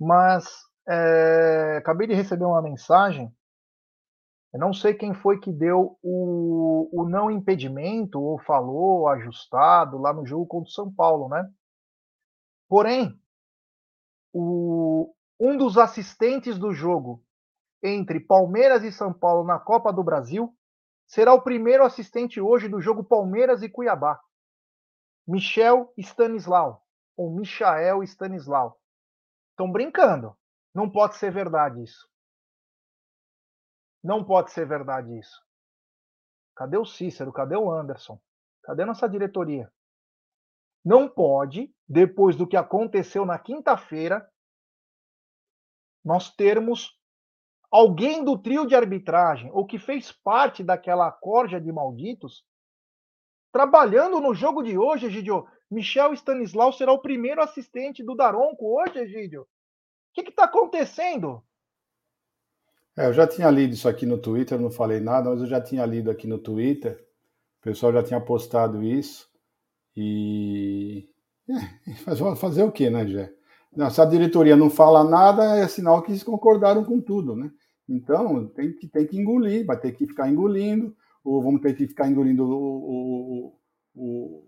[0.00, 0.46] Mas
[0.88, 3.30] é, acabei de receber uma mensagem.
[4.50, 10.14] Eu não sei quem foi que deu o, o não impedimento, ou falou, ajustado, lá
[10.14, 11.46] no jogo contra o São Paulo, né?
[12.66, 13.20] Porém,
[14.32, 17.24] o, um dos assistentes do jogo
[17.82, 20.56] entre Palmeiras e São Paulo na Copa do Brasil
[21.06, 24.20] será o primeiro assistente hoje do jogo Palmeiras e Cuiabá.
[25.26, 26.82] Michel Stanislau,
[27.16, 28.80] ou Michael Stanislau.
[29.50, 30.36] Estão brincando.
[30.74, 32.08] Não pode ser verdade isso.
[34.02, 35.42] Não pode ser verdade isso.
[36.54, 37.32] Cadê o Cícero?
[37.32, 38.20] Cadê o Anderson?
[38.62, 39.70] Cadê nossa diretoria?
[40.84, 44.28] Não pode, depois do que aconteceu na quinta-feira,
[46.08, 46.98] nós termos
[47.70, 52.46] alguém do trio de arbitragem ou que fez parte daquela corja de malditos
[53.52, 55.46] trabalhando no jogo de hoje, Egidio.
[55.70, 59.42] Michel Stanislau será o primeiro assistente do Daronco hoje, Egidio.
[59.42, 59.46] O
[60.14, 61.42] que está acontecendo?
[62.96, 65.60] É, eu já tinha lido isso aqui no Twitter, não falei nada, mas eu já
[65.60, 67.06] tinha lido aqui no Twitter.
[67.60, 69.30] O pessoal já tinha postado isso.
[69.94, 71.06] E.
[72.06, 73.37] É, fazer o quê, né, Jé?
[73.90, 77.50] Se a diretoria não fala nada, é sinal que eles concordaram com tudo, né?
[77.88, 80.94] Então, tem que, tem que engolir, vai ter que ficar engolindo,
[81.24, 83.54] ou vamos ter que ficar engolindo o, o,
[83.94, 84.44] o,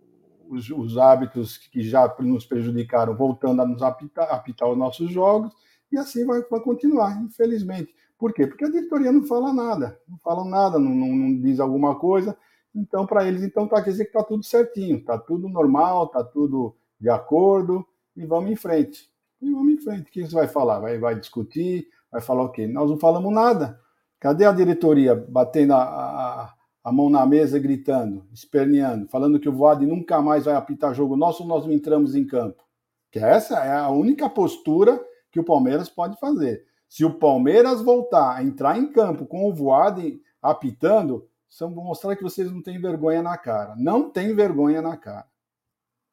[0.50, 5.52] os, os, hábitos que já nos prejudicaram, voltando a nos apitar, apitar os nossos jogos,
[5.90, 7.94] e assim vai, vai continuar, infelizmente.
[8.18, 8.46] Por quê?
[8.46, 12.36] Porque a diretoria não fala nada, não fala nada, não, não, não diz alguma coisa,
[12.74, 16.22] então, para eles, então, tá, quer dizer que está tudo certinho, está tudo normal, está
[16.22, 17.84] tudo de acordo,
[18.16, 19.09] e vamos em frente.
[19.40, 20.08] E vamos em frente.
[20.08, 20.80] O que você vai falar?
[20.80, 21.88] Vai, vai discutir?
[22.10, 22.66] Vai falar o quê?
[22.66, 23.80] Nós não falamos nada.
[24.18, 29.52] Cadê a diretoria batendo a, a, a mão na mesa, gritando, esperneando, falando que o
[29.52, 32.62] Voad nunca mais vai apitar jogo nosso, nós não entramos em campo?
[33.10, 36.64] Que essa é a única postura que o Palmeiras pode fazer.
[36.88, 41.26] Se o Palmeiras voltar a entrar em campo com o Voad apitando,
[41.58, 43.74] vão mostrar que vocês não têm vergonha na cara.
[43.76, 45.26] Não tem vergonha na cara.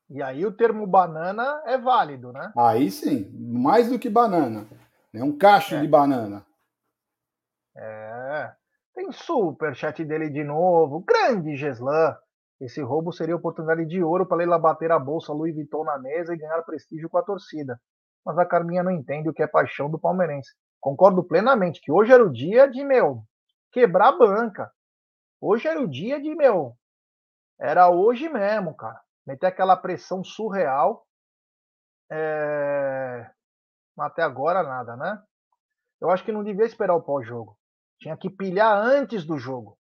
[0.10, 2.54] E aí o termo banana é válido, né?
[2.58, 4.66] Aí sim, mais do que banana.
[5.14, 5.82] É um cacho é.
[5.82, 6.46] de banana.
[7.76, 8.54] É.
[8.94, 11.02] Tem super chat dele de novo.
[11.02, 12.16] Grande Geslan.
[12.60, 16.34] Esse roubo seria oportunidade de ouro para Leila bater a bolsa Louis Vuitton na mesa
[16.34, 17.80] e ganhar prestígio com a torcida.
[18.26, 20.52] Mas a Carminha não entende o que é paixão do palmeirense.
[20.80, 23.24] Concordo plenamente que hoje era o dia de, meu,
[23.72, 24.72] quebrar a banca.
[25.40, 26.76] Hoje era o dia de, meu,
[27.60, 31.06] era hoje mesmo, cara meter aquela pressão surreal.
[32.10, 33.30] É...
[34.00, 35.22] Até agora nada, né?
[36.00, 37.58] Eu acho que não devia esperar o pós-jogo.
[38.00, 39.78] Tinha que pilhar antes do jogo.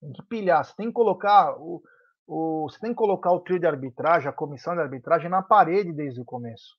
[0.00, 0.64] Tem que pilhar.
[0.64, 1.82] Você tem que colocar o,
[2.26, 5.92] o, você tem que colocar o trio de arbitragem, a comissão de arbitragem na parede
[5.92, 6.76] desde o começo.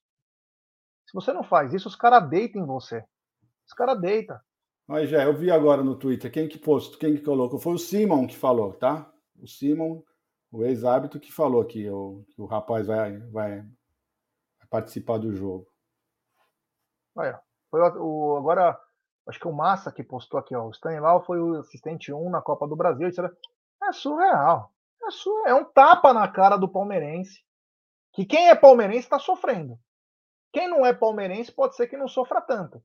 [1.07, 3.03] Se você não faz isso, os caras deitam em você.
[3.67, 4.38] Os caras deitam.
[4.88, 7.59] Mas já, eu vi agora no Twitter quem que postou, quem que colocou.
[7.59, 9.11] Foi o Simon que falou, tá?
[9.41, 10.03] O Simon
[10.55, 13.65] o ex-hábito que falou que o, que o rapaz vai, vai,
[14.69, 15.67] participar do jogo.
[17.13, 18.79] Olha, foi o, agora,
[19.27, 22.41] acho que o Massa que postou aqui, ó, o Stanilau foi o assistente 1 na
[22.41, 23.09] Copa do Brasil.
[23.83, 24.73] É surreal.
[25.03, 25.47] É, surreal.
[25.47, 27.43] é um tapa na cara do palmeirense.
[28.13, 29.77] Que quem é palmeirense está sofrendo.
[30.53, 32.81] Quem não é palmeirense pode ser que não sofra tanto.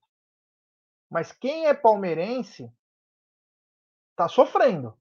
[1.08, 2.68] Mas quem é palmeirense
[4.10, 4.99] está sofrendo.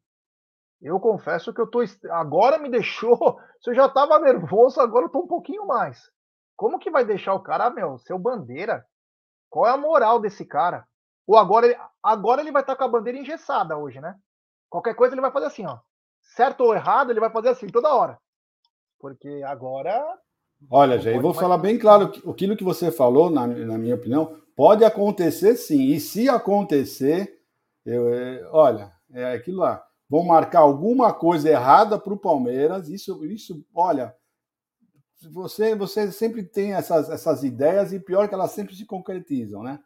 [0.82, 1.84] Eu confesso que eu tô.
[2.12, 3.18] Agora me deixou.
[3.62, 6.00] Se eu já estava nervoso, agora eu tô um pouquinho mais.
[6.56, 8.86] Como que vai deixar o cara, meu, seu bandeira?
[9.50, 10.86] Qual é a moral desse cara?
[11.28, 14.16] Ou agora ele, agora ele vai estar tá com a bandeira engessada hoje, né?
[14.70, 15.80] Qualquer coisa ele vai fazer assim, ó.
[16.22, 18.18] Certo ou errado, ele vai fazer assim toda hora.
[19.00, 20.06] Porque agora.
[20.70, 21.40] Olha, Jair, vou mais...
[21.40, 25.84] falar bem claro aquilo que você falou, na, na minha opinião, pode acontecer sim.
[25.84, 27.42] E se acontecer,
[27.86, 32.89] eu, é, olha, é aquilo lá vão marcar alguma coisa errada para o Palmeiras.
[32.89, 34.16] Isso, isso, olha,
[35.32, 39.80] você, você sempre tem essas, essas ideias e pior que elas sempre se concretizam, né?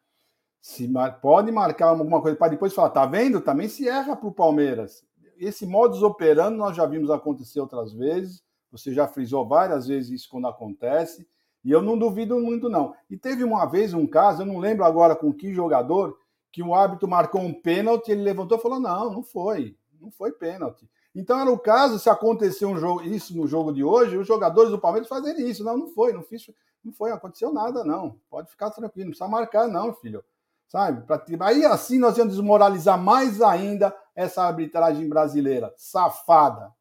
[0.61, 0.89] Se
[1.21, 3.41] pode marcar alguma coisa para depois falar, tá vendo?
[3.41, 5.03] Também se erra para o Palmeiras.
[5.37, 8.41] Esse modus operando nós já vimos acontecer outras vezes.
[8.71, 11.27] Você já frisou várias vezes isso quando acontece.
[11.65, 12.93] E eu não duvido muito, não.
[13.09, 16.17] E teve uma vez um caso, eu não lembro agora com que jogador,
[16.49, 20.31] que o árbitro marcou um pênalti, ele levantou e falou: não, não foi não foi
[20.31, 20.87] pênalti.
[21.15, 24.69] Então era o caso, se acontecer um jogo, isso no jogo de hoje, os jogadores
[24.69, 25.63] do Palmeiras fazerem isso.
[25.63, 26.45] Não, não foi, não fiz,
[26.83, 28.19] não foi, aconteceu nada, não.
[28.29, 30.23] Pode ficar tranquilo, não precisa marcar, não, filho.
[30.67, 31.05] Sabe?
[31.41, 35.73] Aí assim nós íamos desmoralizar mais ainda essa arbitragem brasileira.
[35.77, 36.73] Safada.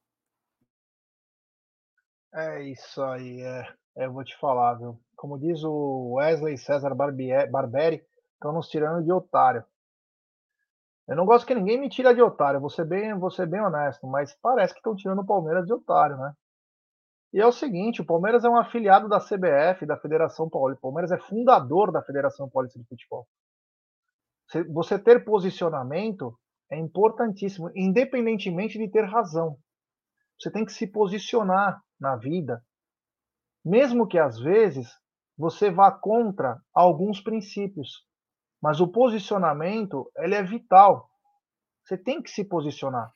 [2.34, 3.68] É isso aí, é.
[3.96, 4.98] eu vou te falar, viu?
[5.14, 8.02] Como diz o Wesley César Barberi,
[8.34, 9.62] estão nos tirando de otário.
[11.08, 13.60] Eu não gosto que ninguém me tire de otário, vou ser bem, vou ser bem
[13.60, 16.32] honesto, mas parece que estão tirando o Palmeiras de otário, né?
[17.32, 20.80] E é o seguinte, o Palmeiras é um afiliado da CBF, da Federação Paulista.
[20.80, 23.26] O Palmeiras é fundador da Federação Paulista de Futebol.
[24.70, 26.38] Você ter posicionamento
[26.70, 29.56] é importantíssimo, independentemente de ter razão.
[30.38, 32.62] Você tem que se posicionar na vida,
[33.64, 34.90] mesmo que às vezes
[35.36, 38.06] você vá contra alguns princípios.
[38.62, 41.10] Mas o posicionamento, ele é vital.
[41.84, 43.12] Você tem que se posicionar.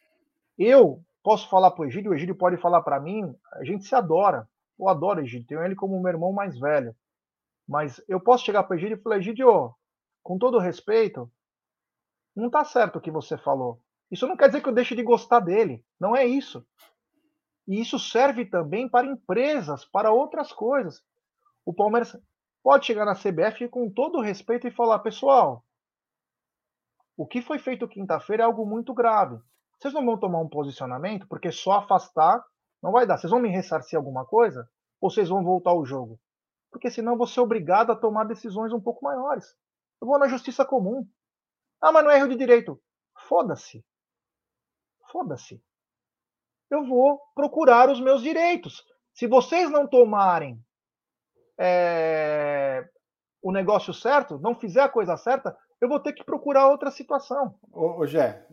[0.58, 3.94] Eu posso falar para o Egídio, o Egídio pode falar para mim, a gente se
[3.94, 4.48] adora.
[4.78, 6.94] Eu adoro o Egídio, tenho ele como meu irmão mais velho.
[7.68, 9.72] Mas eu posso chegar para o Egídio e falar, Egídio,
[10.22, 11.30] com todo respeito,
[12.34, 13.80] não está certo o que você falou.
[14.10, 15.84] Isso não quer dizer que eu deixe de gostar dele.
[15.98, 16.66] Não é isso.
[17.66, 21.02] E isso serve também para empresas, para outras coisas.
[21.64, 22.16] O Palmeiras
[22.66, 25.64] pode chegar na CBF com todo o respeito e falar: pessoal,
[27.16, 29.40] o que foi feito quinta-feira é algo muito grave.
[29.78, 32.44] Vocês não vão tomar um posicionamento, porque só afastar
[32.82, 33.18] não vai dar.
[33.18, 34.68] Vocês vão me ressarcir alguma coisa?
[35.00, 36.18] Ou vocês vão voltar ao jogo?
[36.68, 39.46] Porque senão eu vou ser obrigado a tomar decisões um pouco maiores.
[40.00, 41.08] Eu vou na justiça comum.
[41.80, 42.82] Ah, mas não é erro de direito.
[43.28, 43.86] Foda-se.
[45.12, 45.62] Foda-se.
[46.68, 48.84] Eu vou procurar os meus direitos.
[49.14, 50.60] Se vocês não tomarem
[51.58, 52.84] é,
[53.42, 57.54] o negócio certo, não fizer a coisa certa, eu vou ter que procurar outra situação.
[57.72, 58.44] Ô, ô Gé,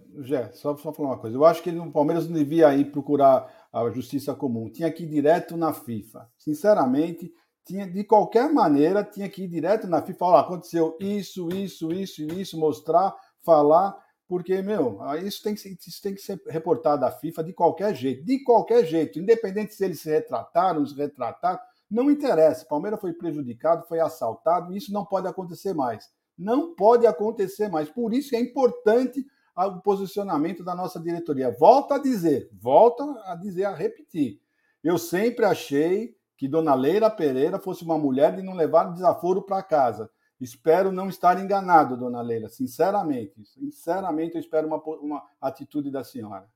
[0.54, 1.38] só, só falar uma coisa.
[1.38, 4.70] Eu acho que o Palmeiras não devia ir procurar a justiça comum.
[4.70, 6.30] Tinha que ir direto na FIFA.
[6.38, 7.34] Sinceramente,
[7.66, 10.26] tinha de qualquer maneira, tinha que ir direto na FIFA.
[10.26, 13.98] Olha, aconteceu isso, isso, isso e isso, mostrar, falar.
[14.28, 17.96] Porque, meu, isso tem, que ser, isso tem que ser reportado à FIFA de qualquer
[17.96, 18.26] jeito.
[18.26, 19.18] De qualquer jeito.
[19.18, 21.60] Independente se eles se retrataram, se retrataram
[21.94, 26.12] não interessa, Palmeiras foi prejudicado, foi assaltado, isso não pode acontecer mais.
[26.36, 27.88] Não pode acontecer mais.
[27.88, 29.24] Por isso é importante
[29.56, 31.52] o posicionamento da nossa diretoria.
[31.52, 34.42] Volta a dizer, volta a dizer, a repetir.
[34.84, 39.62] Eu sempre achei que Dona Leila Pereira fosse uma mulher de não levar desaforo para
[39.62, 40.10] casa.
[40.42, 43.46] Espero não estar enganado, Dona Leila, sinceramente.
[43.46, 46.50] Sinceramente, eu espero uma, uma atitude da senhora.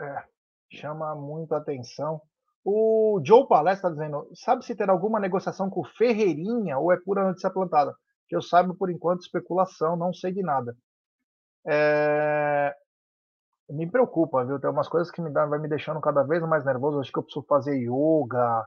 [0.00, 0.24] É,
[0.70, 2.22] chama muito atenção
[2.64, 7.24] o Joe Palestra está dizendo: sabe se ter alguma negociação com Ferreirinha ou é pura
[7.24, 7.94] notícia plantada?
[8.28, 10.74] Que eu saiba, por enquanto, especulação, não sei de nada.
[11.66, 12.74] É...
[13.68, 14.60] Me preocupa, viu?
[14.60, 17.00] Tem umas coisas que me dá, vai me deixando cada vez mais nervoso.
[17.00, 18.66] Acho que eu preciso fazer yoga,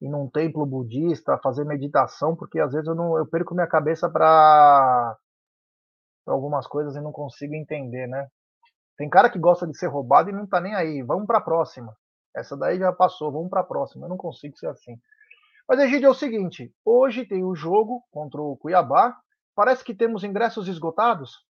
[0.00, 4.10] ir num templo budista, fazer meditação, porque às vezes eu, não, eu perco minha cabeça
[4.10, 5.16] para
[6.26, 8.28] algumas coisas e não consigo entender, né?
[8.96, 11.02] Tem cara que gosta de ser roubado e não tá nem aí.
[11.02, 11.94] Vamos para a próxima.
[12.36, 14.04] Essa daí já passou, vamos para a próxima.
[14.04, 15.00] Eu não consigo ser assim.
[15.66, 19.18] Mas, Egídio, é o seguinte: hoje tem o jogo contra o Cuiabá.
[19.54, 21.44] Parece que temos ingressos esgotados.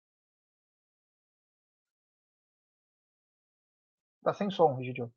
[4.24, 5.12] Tá sem som, Egídio.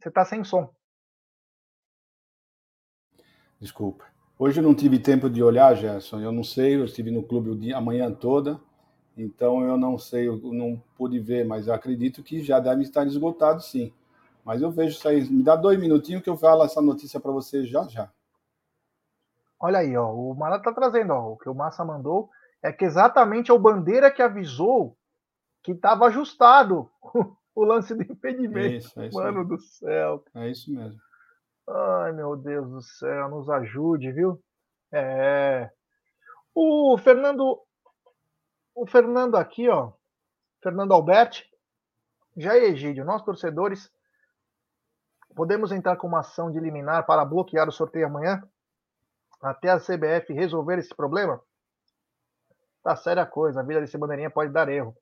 [0.00, 0.72] Você tá sem som.
[3.60, 4.04] Desculpa.
[4.38, 6.20] Hoje eu não tive tempo de olhar, Gerson.
[6.20, 8.60] Eu não sei, eu estive no clube dia, a manhã toda.
[9.18, 13.60] Então eu não sei, eu não pude ver, mas acredito que já deve estar esgotado
[13.60, 13.92] sim.
[14.44, 15.28] Mas eu vejo isso aí.
[15.28, 18.08] Me dá dois minutinhos que eu falo essa notícia para você já já.
[19.60, 22.30] Olha aí, ó, o Mara tá trazendo, ó, o que o Massa mandou
[22.62, 24.96] é que exatamente é o Bandeira que avisou
[25.64, 26.88] que estava ajustado
[27.54, 28.76] o lance de impedimento.
[28.76, 30.24] Isso, é isso Mano do céu.
[30.32, 31.00] É isso mesmo.
[31.68, 34.40] Ai, meu Deus do céu, nos ajude, viu?
[34.92, 35.68] É.
[36.54, 37.60] O Fernando
[38.78, 39.92] o Fernando aqui, ó,
[40.62, 41.44] Fernando Alberti,
[42.36, 43.90] já é Egídio, nós torcedores
[45.34, 48.40] podemos entrar com uma ação de liminar para bloquear o sorteio amanhã,
[49.42, 51.42] até a CBF resolver esse problema?
[52.84, 54.96] Tá séria a coisa, a vida desse bandeirinha pode dar erro.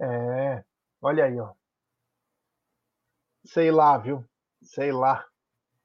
[0.00, 0.64] É,
[1.02, 1.52] olha aí, ó.
[3.44, 4.24] Sei lá, viu?
[4.62, 5.26] Sei lá.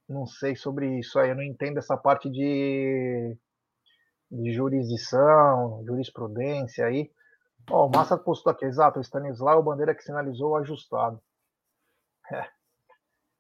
[0.08, 3.38] Não sei sobre isso aí, eu não entendo essa parte de,
[4.32, 7.12] de jurisdição, jurisprudência aí.
[7.70, 11.20] Ó, o Massa postou aqui, exato, o Stanislau, o bandeira que sinalizou ajustado.
[12.32, 12.46] É,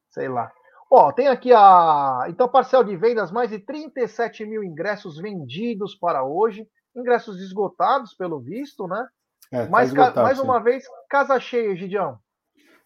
[0.10, 0.52] sei lá.
[0.90, 2.26] Ó, tem aqui a.
[2.30, 6.68] Então, parcial de vendas, mais de 37 mil ingressos vendidos para hoje.
[6.96, 9.08] ingressos esgotados, pelo visto, né?
[9.52, 10.44] É, tá Mas, ca- esgotado, mais sim.
[10.44, 12.20] uma vez, casa cheia, Gidião.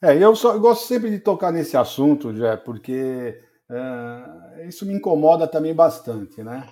[0.02, 4.94] É, eu só eu gosto sempre de tocar nesse assunto, já, porque é, isso me
[4.94, 6.66] incomoda também bastante, né?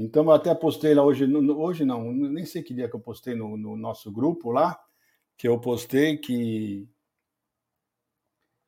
[0.00, 3.34] Então eu até postei lá hoje, hoje não, nem sei que dia que eu postei
[3.34, 4.80] no, no nosso grupo lá,
[5.36, 6.88] que eu postei que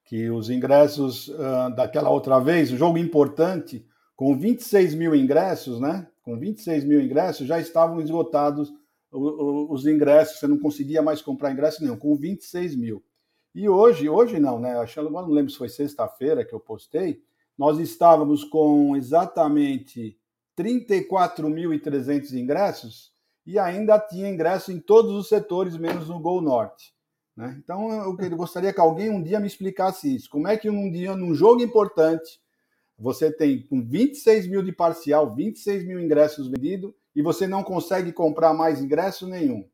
[0.04, 6.06] que os ingressos ah, daquela outra vez, o jogo importante, com 26 mil ingressos, né?
[6.22, 8.70] Com 26 mil ingressos, já estavam esgotados
[9.10, 13.02] os ingressos, você não conseguia mais comprar ingresso nenhum, com 26 mil.
[13.54, 14.76] E hoje, hoje não, né?
[14.78, 17.22] Acho, agora não lembro se foi sexta-feira que eu postei,
[17.56, 20.18] nós estávamos com exatamente
[20.56, 23.12] 34.300 ingressos
[23.44, 26.94] e ainda tinha ingresso em todos os setores, menos no Gol Norte.
[27.36, 27.60] né?
[27.62, 30.30] Então, eu gostaria que alguém um dia me explicasse isso.
[30.30, 32.40] Como é que um dia, num jogo importante,
[32.98, 38.12] você tem com 26 mil de parcial, 26 mil ingressos vendidos, e você não consegue
[38.12, 39.68] comprar mais ingresso nenhum.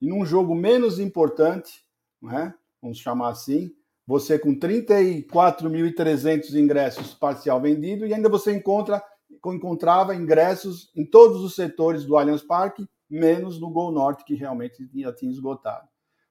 [0.00, 1.84] E num jogo menos importante,
[2.20, 3.74] né, vamos chamar assim,
[4.06, 9.02] você com 34.300 ingressos parcial vendido e ainda você encontra
[9.50, 14.88] encontrava ingressos em todos os setores do Allianz Parque, menos no Gol Norte, que realmente
[14.94, 15.88] já tinha esgotado.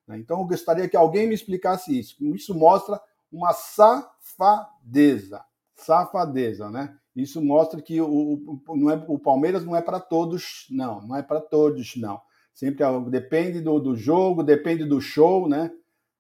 [0.08, 0.18] né?
[0.20, 2.16] Então, eu gostaria que alguém me explicasse isso.
[2.36, 3.02] Isso mostra
[3.32, 5.44] uma safadeza.
[5.76, 6.96] Safadeza, né?
[7.16, 11.02] Isso mostra que o, o, não é, o Palmeiras não é para todos, não.
[11.02, 12.22] Não é para todos, não.
[12.54, 15.72] Sempre é- depende do, do jogo, depende do show, né?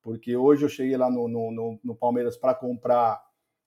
[0.02, 3.22] Porque hoje eu cheguei lá no, no, no- no Palmeiras para comprar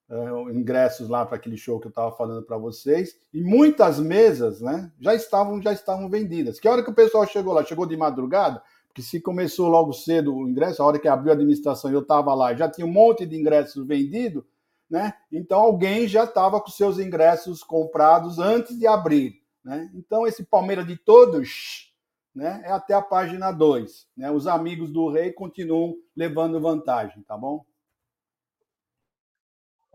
[0.09, 4.61] eh, ingressos lá para aquele show que eu estava falando para vocês e muitas mesas,
[4.61, 6.59] né, já estavam já estavam vendidas.
[6.59, 7.63] Que hora que o pessoal chegou lá?
[7.63, 8.61] Chegou de madrugada?
[8.87, 12.33] Porque se começou logo cedo o ingresso, a hora que abriu a administração eu estava
[12.33, 14.43] lá, já tinha um monte de ingressos vendidos,
[14.89, 15.13] né?
[15.31, 19.89] Então alguém já estava com seus ingressos comprados antes de abrir, né?
[19.95, 21.91] Então esse Palmeiras de todos,
[22.33, 24.29] né, é até a página 2, né?
[24.31, 27.65] Os amigos do rei continuam levando vantagem, tá bom?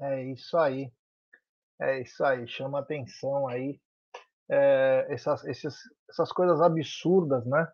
[0.00, 0.90] É isso aí.
[1.80, 2.46] É isso aí.
[2.48, 3.80] Chama atenção aí
[4.50, 5.74] é, essas, esses,
[6.08, 7.68] essas coisas absurdas, né?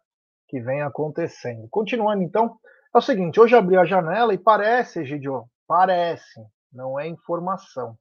[0.49, 1.67] Que vem acontecendo.
[1.71, 2.59] Continuando, então,
[2.95, 6.41] é o seguinte: hoje abri a janela e parece, Egidio, parece,
[6.73, 7.99] não é informação,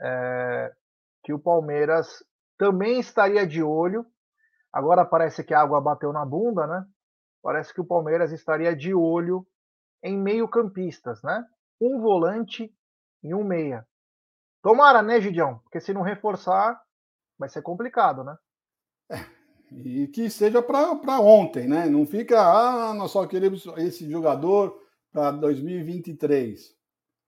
[0.00, 0.72] é,
[1.24, 2.22] que o Palmeiras
[2.58, 4.06] também estaria de olho.
[4.72, 6.84] Agora parece que a água bateu na bunda, né?
[7.42, 9.44] Parece que o Palmeiras estaria de olho
[10.02, 11.44] em meio-campistas, né?
[11.80, 12.72] Um volante
[13.22, 13.86] e um meia.
[14.62, 15.58] Tomara, né, Gidião?
[15.60, 16.80] Porque se não reforçar,
[17.38, 18.36] vai ser complicado, né?
[19.72, 21.86] E que seja para ontem, né?
[21.86, 24.76] Não fica, ah, nós só queremos esse jogador
[25.12, 26.76] para 2023.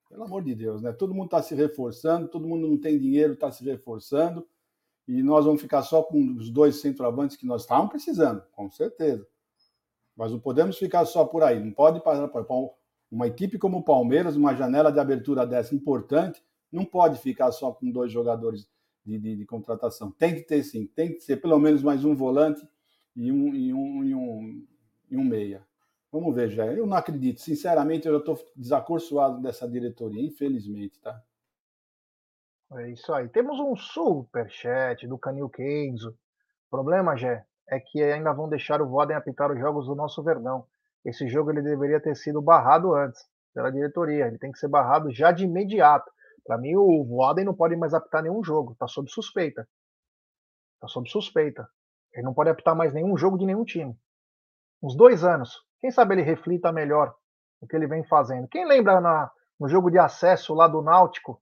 [0.08, 0.92] Pelo amor de Deus, né?
[0.92, 4.46] Todo mundo está se reforçando, todo mundo não tem dinheiro, está se reforçando,
[5.08, 9.26] e nós vamos ficar só com os dois centroavantes que nós estávamos precisando, com certeza.
[10.16, 11.58] Mas não podemos ficar só por aí.
[11.58, 12.44] Não pode parar para
[13.12, 16.42] uma equipe como o Palmeiras, uma janela de abertura dessa importante,
[16.72, 18.66] não pode ficar só com dois jogadores
[19.04, 20.10] de, de, de, contratação.
[20.10, 22.66] Tem que ter sim, tem que ser pelo menos mais um volante
[23.14, 24.66] e um, e um, e um,
[25.10, 25.62] e um meia.
[26.10, 26.64] Vamos ver, já.
[26.66, 27.42] Eu não acredito.
[27.42, 31.22] Sinceramente, eu estou desacorçoado dessa diretoria, infelizmente, tá?
[32.72, 33.28] É isso aí.
[33.28, 36.10] Temos um superchat do Canil Kenzo.
[36.10, 40.22] O problema, Jé, é que ainda vão deixar o Voden apitar os jogos do nosso
[40.22, 40.66] Verdão.
[41.04, 43.20] Esse jogo ele deveria ter sido barrado antes
[43.54, 44.26] pela diretoria.
[44.26, 46.10] Ele tem que ser barrado já de imediato.
[46.44, 48.72] Para mim, o Voaden não pode mais apitar nenhum jogo.
[48.72, 49.68] Está sob suspeita.
[50.74, 51.68] Está sob suspeita.
[52.12, 53.96] Ele não pode apitar mais nenhum jogo de nenhum time.
[54.82, 55.64] Uns dois anos.
[55.80, 57.14] Quem sabe ele reflita melhor
[57.60, 58.48] o que ele vem fazendo.
[58.48, 61.40] Quem lembra na, no jogo de acesso lá do Náutico?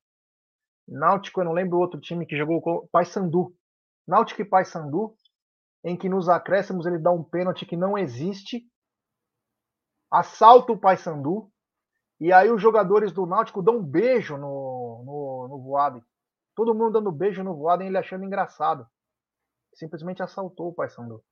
[0.86, 3.54] Náutico, eu não lembro outro time que jogou com Paysandu.
[4.06, 5.14] Náutico e Paysandu,
[5.84, 8.62] em que nos acréscimos ele dá um pênalti que não existe.
[10.10, 11.50] Assalta o Paysandu.
[12.18, 16.02] E aí os jogadores do Náutico dão um beijo no, no, no Voaden.
[16.54, 18.86] Todo mundo dando beijo no Voaden, ele achando engraçado.
[19.74, 21.22] Simplesmente assaltou o Paysandu.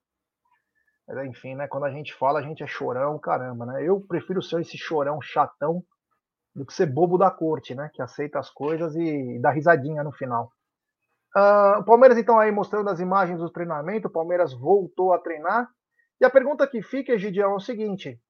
[1.07, 1.66] Mas enfim, né?
[1.66, 3.83] Quando a gente fala, a gente é chorão, caramba, né?
[3.83, 5.83] Eu prefiro ser esse chorão chatão
[6.55, 7.91] do que ser bobo da corte, né?
[7.95, 10.53] Que aceita as coisas e dá risadinha no final.
[11.37, 15.68] Uh, Palmeiras, então, aí mostrando as imagens do treinamento, o Palmeiras voltou a treinar.
[16.20, 18.20] E a pergunta que fica, Egidião, é o seguinte: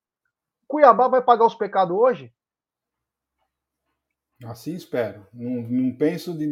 [0.69, 2.33] Cuiabá vai pagar os pecados hoje?
[4.45, 5.27] Assim espero.
[5.33, 6.47] Não, não penso em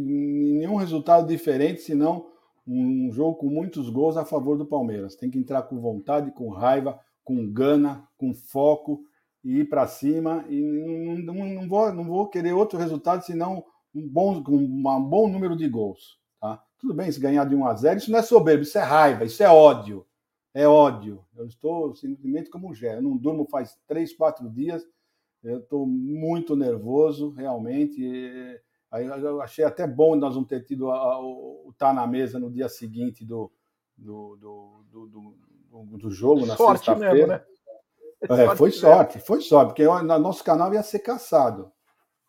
[0.59, 2.27] nenhum resultado diferente, senão
[2.67, 5.15] um jogo com muitos gols a favor do Palmeiras.
[5.15, 9.05] Tem que entrar com vontade, com raiva, com gana, com foco
[9.45, 10.45] e ir para cima.
[10.49, 13.65] E não, não, não, vou, não vou querer outro resultado senão
[13.95, 16.19] um bom, um bom número de gols.
[16.41, 16.63] Tá?
[16.79, 19.25] Tudo bem se ganhar de 1 a 0, isso não é soberbo, isso é raiva,
[19.25, 20.06] isso é ódio.
[20.57, 21.23] É ódio.
[21.37, 22.97] Eu estou simplesmente como um Gé.
[22.97, 24.83] Eu não durmo faz três, quatro dias.
[25.45, 28.59] Eu estou muito nervoso, realmente.
[28.91, 32.51] Aí eu achei até bom nós não ter tido o estar tá na mesa no
[32.51, 33.53] dia seguinte do,
[33.99, 37.45] do, do, do, do, do jogo, na sexta-feira.
[38.27, 38.45] Né?
[38.45, 39.85] É, foi sorte, foi sorte, porque
[40.19, 41.71] nosso canal ia ser caçado.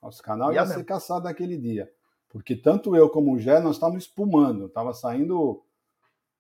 [0.04, 1.90] Nosso canal ia, ia ser caçado naquele dia.
[2.28, 5.64] Porque tanto eu como o Gé, nós estávamos espumando, estava saindo,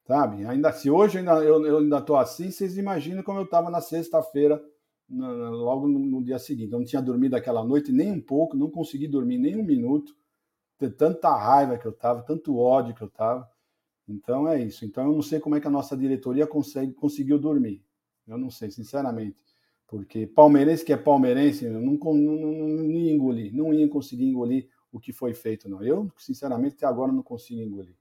[0.07, 0.45] sabe?
[0.45, 3.81] Ainda se hoje ainda, eu, eu ainda estou assim, vocês imaginam como eu estava na
[3.81, 4.63] sexta-feira,
[5.09, 6.71] logo no, no, dia seguinte.
[6.71, 10.15] Eu não tinha dormido aquela noite nem um pouco, não consegui dormir nem um minuto,
[10.79, 13.49] de tanta raiva que eu estava, tanto ódio que eu estava.
[14.07, 14.85] Então é isso.
[14.85, 17.83] Então eu não sei como é que a nossa diretoria consegue, conseguiu dormir.
[18.25, 19.37] Eu não sei, sinceramente.
[19.87, 24.69] Porque palmeirense que é palmeirense, eu não, não, não, não ia não ia conseguir engolir
[24.91, 25.83] o que foi feito, não.
[25.83, 27.95] Eu, sinceramente, até agora não consigo engolir.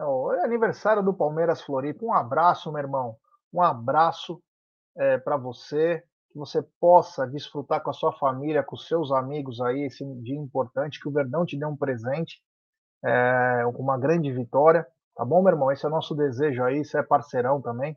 [0.00, 2.04] É aniversário do Palmeiras Floripa.
[2.04, 3.16] Um abraço, meu irmão.
[3.52, 4.42] Um abraço
[4.96, 6.02] é, para você.
[6.30, 10.38] Que você possa desfrutar com a sua família, com os seus amigos aí, esse dia
[10.38, 11.00] importante.
[11.00, 12.40] Que o Verdão te dê um presente,
[13.04, 14.86] é, uma grande vitória.
[15.16, 15.72] Tá bom, meu irmão?
[15.72, 16.84] Esse é o nosso desejo aí.
[16.84, 17.96] Você é parceirão também.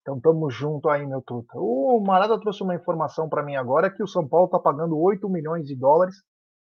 [0.00, 1.52] Então tamo junto aí, meu truta.
[1.56, 5.28] O Marada trouxe uma informação para mim agora que o São Paulo tá pagando 8
[5.28, 6.16] milhões de dólares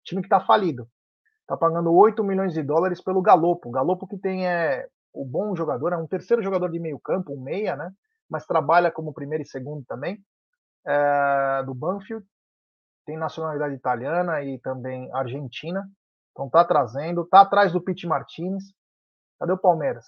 [0.04, 0.88] time que está falido.
[1.50, 3.70] Está pagando 8 milhões de dólares pelo Galopo.
[3.70, 7.34] O Galopo que tem é, o bom jogador, é um terceiro jogador de meio campo,
[7.34, 7.90] um meia, né?
[8.30, 10.24] Mas trabalha como primeiro e segundo também,
[10.86, 12.24] é, do Banfield.
[13.04, 15.84] Tem nacionalidade italiana e também argentina.
[16.30, 18.62] Então tá trazendo, tá atrás do Pete Martinez.
[19.40, 20.06] Cadê o Palmeiras?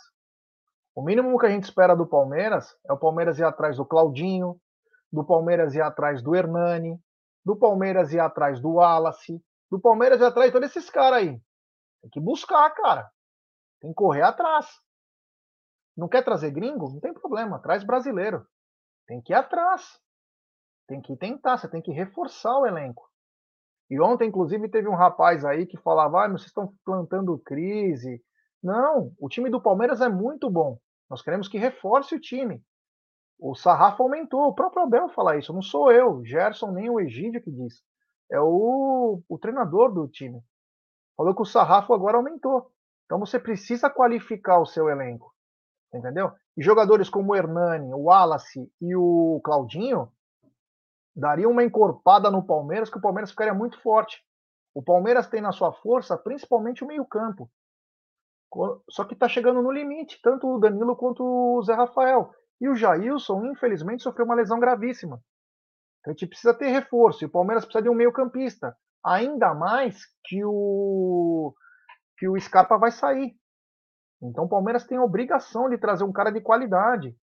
[0.95, 4.61] O mínimo que a gente espera do Palmeiras é o Palmeiras ir atrás do Claudinho,
[5.13, 7.01] do Palmeiras ir atrás do Hernani,
[7.45, 9.43] do Palmeiras ir atrás do Wallace,
[9.73, 11.41] do Palmeiras e atrás todos esses caras aí.
[12.03, 13.11] Tem que buscar, cara.
[13.81, 14.67] Tem que correr atrás.
[15.97, 16.93] Não quer trazer gringo?
[16.93, 18.47] Não tem problema, traz brasileiro.
[19.07, 19.99] Tem que ir atrás.
[20.87, 23.11] Tem que tentar, você tem que reforçar o elenco.
[23.89, 28.23] E ontem, inclusive, teve um rapaz aí que falava: ah, vocês estão plantando crise.
[28.63, 30.79] Não, o time do Palmeiras é muito bom.
[31.09, 32.63] Nós queremos que reforce o time.
[33.39, 34.49] O sarrafo aumentou.
[34.49, 35.53] O próprio Abel fala isso.
[35.53, 37.83] Não sou eu, Gerson, nem o Egídio que diz
[38.33, 40.43] é o, o treinador do time.
[41.17, 42.73] Falou que o sarrafo agora aumentou.
[43.05, 45.33] Então você precisa qualificar o seu elenco.
[45.93, 46.33] Entendeu?
[46.57, 50.11] E jogadores como o Hernani, o Wallace e o Claudinho
[51.15, 54.25] dariam uma encorpada no Palmeiras que o Palmeiras ficaria muito forte.
[54.75, 57.51] O Palmeiras tem na sua força principalmente o meio-campo.
[58.89, 62.35] Só que está chegando no limite, tanto o Danilo quanto o Zé Rafael.
[62.59, 65.23] E o Jailson, infelizmente, sofreu uma lesão gravíssima.
[66.03, 67.25] Então a gente precisa ter reforço.
[67.25, 68.77] E o Palmeiras precisa de um meio-campista.
[69.05, 71.55] Ainda mais que o
[72.19, 73.35] que o Scarpa vai sair.
[74.21, 77.17] Então o Palmeiras tem a obrigação de trazer um cara de qualidade.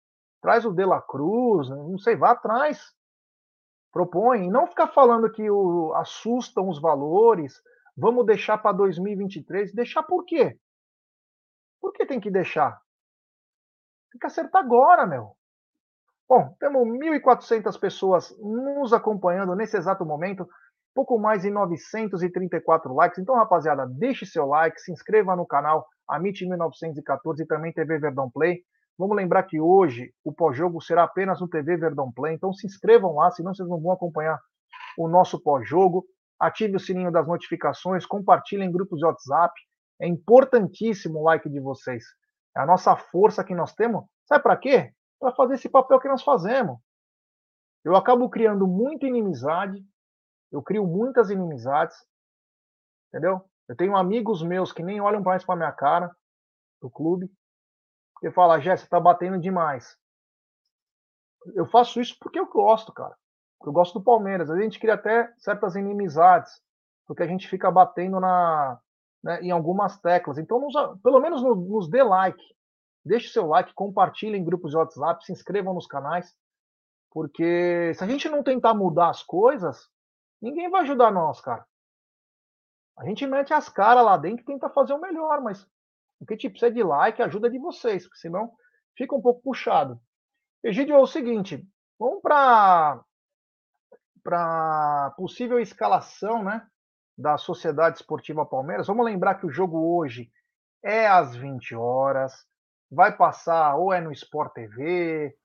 [0.42, 2.94] Traz o De La Cruz, não sei, vá atrás.
[3.92, 4.46] Propõe.
[4.46, 7.60] E não ficar falando que o, assustam os valores.
[7.96, 9.74] Vamos deixar para 2023.
[9.74, 10.60] Deixar por quê?
[11.82, 12.80] Por que tem que deixar?
[14.12, 15.36] Tem que acertar agora, meu.
[16.30, 20.46] Bom, temos 1.400 pessoas nos acompanhando nesse exato momento,
[20.94, 23.20] pouco mais de 934 likes.
[23.20, 28.30] Então, rapaziada, deixe seu like, se inscreva no canal Amit 1914 e também TV Verdão
[28.30, 28.62] Play.
[28.98, 33.16] Vamos lembrar que hoje o pós-jogo será apenas no TV Verdão Play, então se inscrevam
[33.16, 34.38] lá, senão vocês não vão acompanhar
[34.98, 36.04] o nosso pós-jogo.
[36.38, 39.54] Ative o sininho das notificações, compartilhem em grupos de WhatsApp.
[40.02, 42.04] É importantíssimo o like de vocês.
[42.56, 44.04] É a nossa força que nós temos.
[44.26, 44.92] Sabe para quê?
[45.20, 46.80] Para fazer esse papel que nós fazemos.
[47.84, 49.86] Eu acabo criando muita inimizade,
[50.52, 51.96] eu crio muitas inimizades,
[53.10, 53.42] entendeu?
[53.68, 56.16] Eu tenho amigos meus que nem olham mais para minha cara
[56.82, 57.32] do clube,
[58.14, 59.98] porque fala, Jéssica, tá batendo demais.
[61.54, 63.16] Eu faço isso porque eu gosto, cara.
[63.66, 64.50] Eu gosto do Palmeiras.
[64.50, 66.62] A gente cria até certas inimizades,
[67.06, 68.80] porque a gente fica batendo na,
[69.24, 70.38] né, em algumas teclas.
[70.38, 72.44] Então, nos, pelo menos nos, nos dê like.
[73.08, 76.36] Deixe seu like, compartilhe em grupos de WhatsApp, se inscrevam nos canais,
[77.12, 79.90] porque se a gente não tentar mudar as coisas,
[80.42, 81.66] ninguém vai ajudar nós, cara.
[82.98, 85.68] A gente mete as caras lá dentro e tenta fazer o melhor, mas
[86.20, 88.52] o que a gente precisa de like ajuda de vocês, porque senão
[88.96, 90.00] fica um pouco puxado.
[90.64, 91.68] Egídio, é o seguinte,
[92.00, 93.04] vamos para
[94.24, 96.68] para possível escalação, né,
[97.18, 98.88] da Sociedade Esportiva Palmeiras.
[98.88, 100.30] Vamos lembrar que o jogo hoje
[100.84, 102.46] é às 20 horas
[102.92, 105.36] vai passar ou é no Sport TV,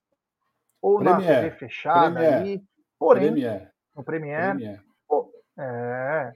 [0.80, 2.62] ou Premier, na TV fechada Premier, aí.
[2.98, 3.72] Porém, Premier.
[3.96, 4.56] no Premier.
[4.56, 4.82] Premier.
[5.58, 6.32] é,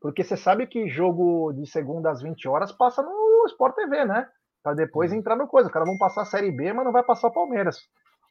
[0.00, 4.28] Porque você sabe que jogo de segunda às 20 horas passa no Sport TV, né?
[4.62, 5.68] Pra depois entrar no coisa.
[5.68, 7.78] Os caras vão passar a Série B, mas não vai passar o Palmeiras.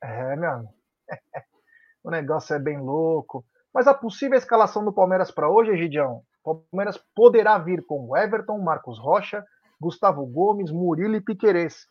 [0.02, 0.66] É, meu.
[2.04, 3.46] o negócio é bem louco.
[3.74, 8.60] Mas a possível escalação do Palmeiras para hoje, Egidião, o Palmeiras poderá vir com Everton,
[8.60, 9.44] Marcos Rocha,
[9.82, 11.88] Gustavo Gomes, Murilo e Piquerez.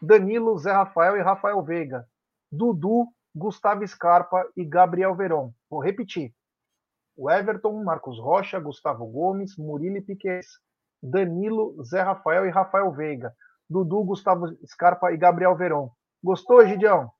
[0.00, 2.06] Danilo, Zé Rafael e Rafael Veiga.
[2.50, 5.52] Dudu, Gustavo Scarpa e Gabriel Veron.
[5.70, 6.32] Vou repetir
[7.16, 10.46] o Everton, Marcos Rocha, Gustavo Gomes, Murilo Piquet,
[11.02, 13.34] Danilo, Zé Rafael e Rafael Veiga,
[13.68, 15.90] Dudu, Gustavo Scarpa e Gabriel Veron.
[16.22, 17.10] Gostou, Gidião?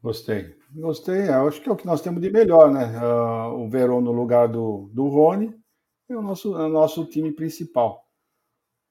[0.00, 0.56] Gostei.
[0.72, 1.28] Gostei.
[1.28, 2.86] Eu acho que é o que nós temos de melhor, né?
[2.98, 5.54] Uh, o Veron no lugar do, do Rony
[6.08, 8.03] e o nosso, o nosso time principal.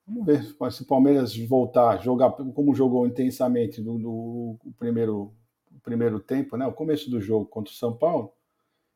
[0.07, 5.33] Vamos ver se o Palmeiras voltar jogar como jogou intensamente no, no, no primeiro,
[5.81, 6.67] primeiro tempo, né?
[6.67, 8.33] O começo do jogo contra o São Paulo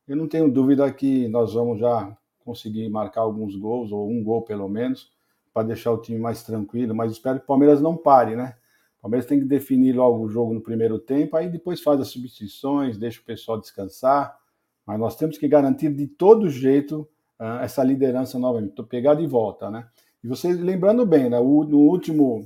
[0.08, 4.42] eu não tenho dúvida que nós vamos já conseguir marcar alguns gols, ou um gol
[4.42, 5.12] pelo menos,
[5.54, 8.56] para deixar o time mais tranquilo, mas espero que o Palmeiras não pare, né?
[9.00, 12.08] O Palmeiras tem que definir logo o jogo no primeiro tempo, aí depois faz as
[12.08, 14.38] substituições, deixa o pessoal descansar,
[14.86, 17.02] mas nós temos que garantir de todo jeito
[17.38, 19.88] uh, essa liderança novamente, pegar de volta, né?
[20.24, 21.40] E vocês lembrando bem, né?
[21.40, 22.46] O, no último,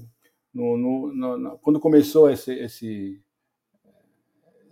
[0.53, 3.21] no, no, no, quando começou esse, esse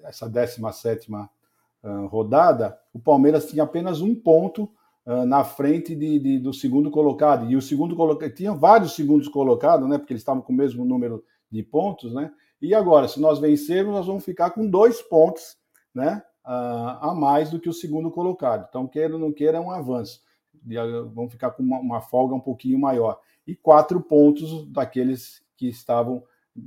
[0.04, 1.28] essa 17 uh,
[2.08, 4.64] rodada, o Palmeiras tinha apenas um ponto
[5.06, 7.50] uh, na frente de, de, do segundo colocado.
[7.50, 9.98] E o segundo colocado tinha vários segundos colocados, né?
[9.98, 12.32] Porque eles estavam com o mesmo número de pontos, né?
[12.62, 15.58] E agora, se nós vencermos, nós vamos ficar com dois pontos,
[15.94, 16.22] né?
[16.46, 18.66] Uh, a mais do que o segundo colocado.
[18.68, 20.22] Então, queira ou não queira, é um avanço.
[21.14, 23.20] Vamos ficar com uma, uma folga um pouquinho maior.
[23.46, 26.24] E quatro pontos daqueles que estavam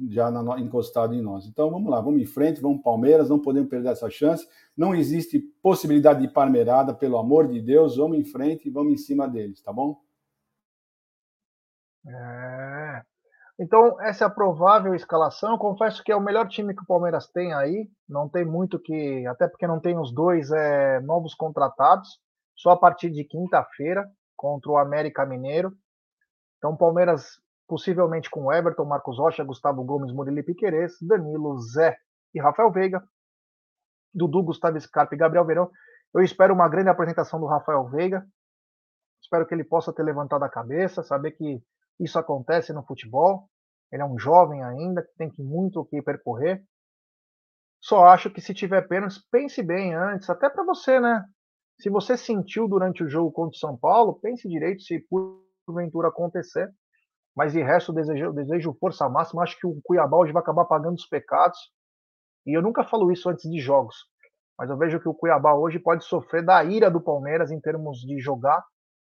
[0.09, 1.47] já na, encostado em nós.
[1.47, 4.49] Então vamos lá, vamos em frente, vamos Palmeiras, não podemos perder essa chance.
[4.77, 8.97] Não existe possibilidade de parmeirada, pelo amor de Deus, vamos em frente e vamos em
[8.97, 10.01] cima deles, tá bom?
[12.07, 13.03] É.
[13.59, 15.53] Então, essa é a provável escalação.
[15.53, 17.89] Eu confesso que é o melhor time que o Palmeiras tem aí.
[18.09, 19.27] Não tem muito que.
[19.27, 22.19] Até porque não tem os dois é, novos contratados.
[22.57, 25.73] Só a partir de quinta-feira contra o América Mineiro.
[26.59, 31.97] Então, Palmeiras possivelmente com Everton, Marcos Rocha, Gustavo Gomes, Murilo Piquerez, Danilo, Zé
[32.35, 33.03] e Rafael Veiga,
[34.13, 35.71] Dudu, Gustavo Scarpa e Gabriel Verão.
[36.15, 38.27] Eu espero uma grande apresentação do Rafael Veiga.
[39.23, 41.63] Espero que ele possa ter levantado a cabeça, saber que
[41.99, 43.49] isso acontece no futebol.
[43.91, 46.63] Ele é um jovem ainda, que tem que muito o que percorrer.
[47.81, 51.25] Só acho que se tiver pênalti, pense bem antes, até para você, né?
[51.79, 55.05] Se você sentiu durante o jogo contra o São Paulo, pense direito se
[55.67, 56.73] porventura acontecer.
[57.35, 59.43] Mas de resto, desejo, desejo força máxima.
[59.43, 61.59] Acho que o Cuiabá hoje vai acabar pagando os pecados.
[62.47, 63.97] E eu nunca falo isso antes de jogos.
[64.59, 67.99] Mas eu vejo que o Cuiabá hoje pode sofrer da ira do Palmeiras em termos
[68.01, 68.63] de jogar.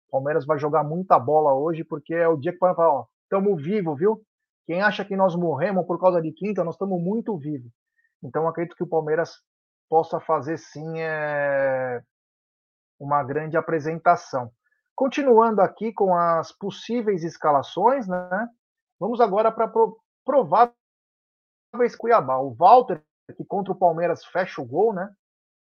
[0.08, 3.62] O Palmeiras vai jogar muita bola hoje, porque é o dia que vai falar, estamos
[3.62, 4.22] vivos, viu?
[4.66, 7.72] Quem acha que nós morremos por causa de quinta, nós estamos muito vivos.
[8.24, 9.36] Então acredito que o Palmeiras
[9.88, 12.02] possa fazer sim é...
[13.00, 14.52] uma grande apresentação.
[14.96, 18.50] Continuando aqui com as possíveis escalações, né?
[19.00, 20.74] Vamos agora para pro, prováveis
[21.98, 22.38] Cuiabá.
[22.38, 23.04] O Walter,
[23.36, 25.14] que contra o Palmeiras fecha o gol, né?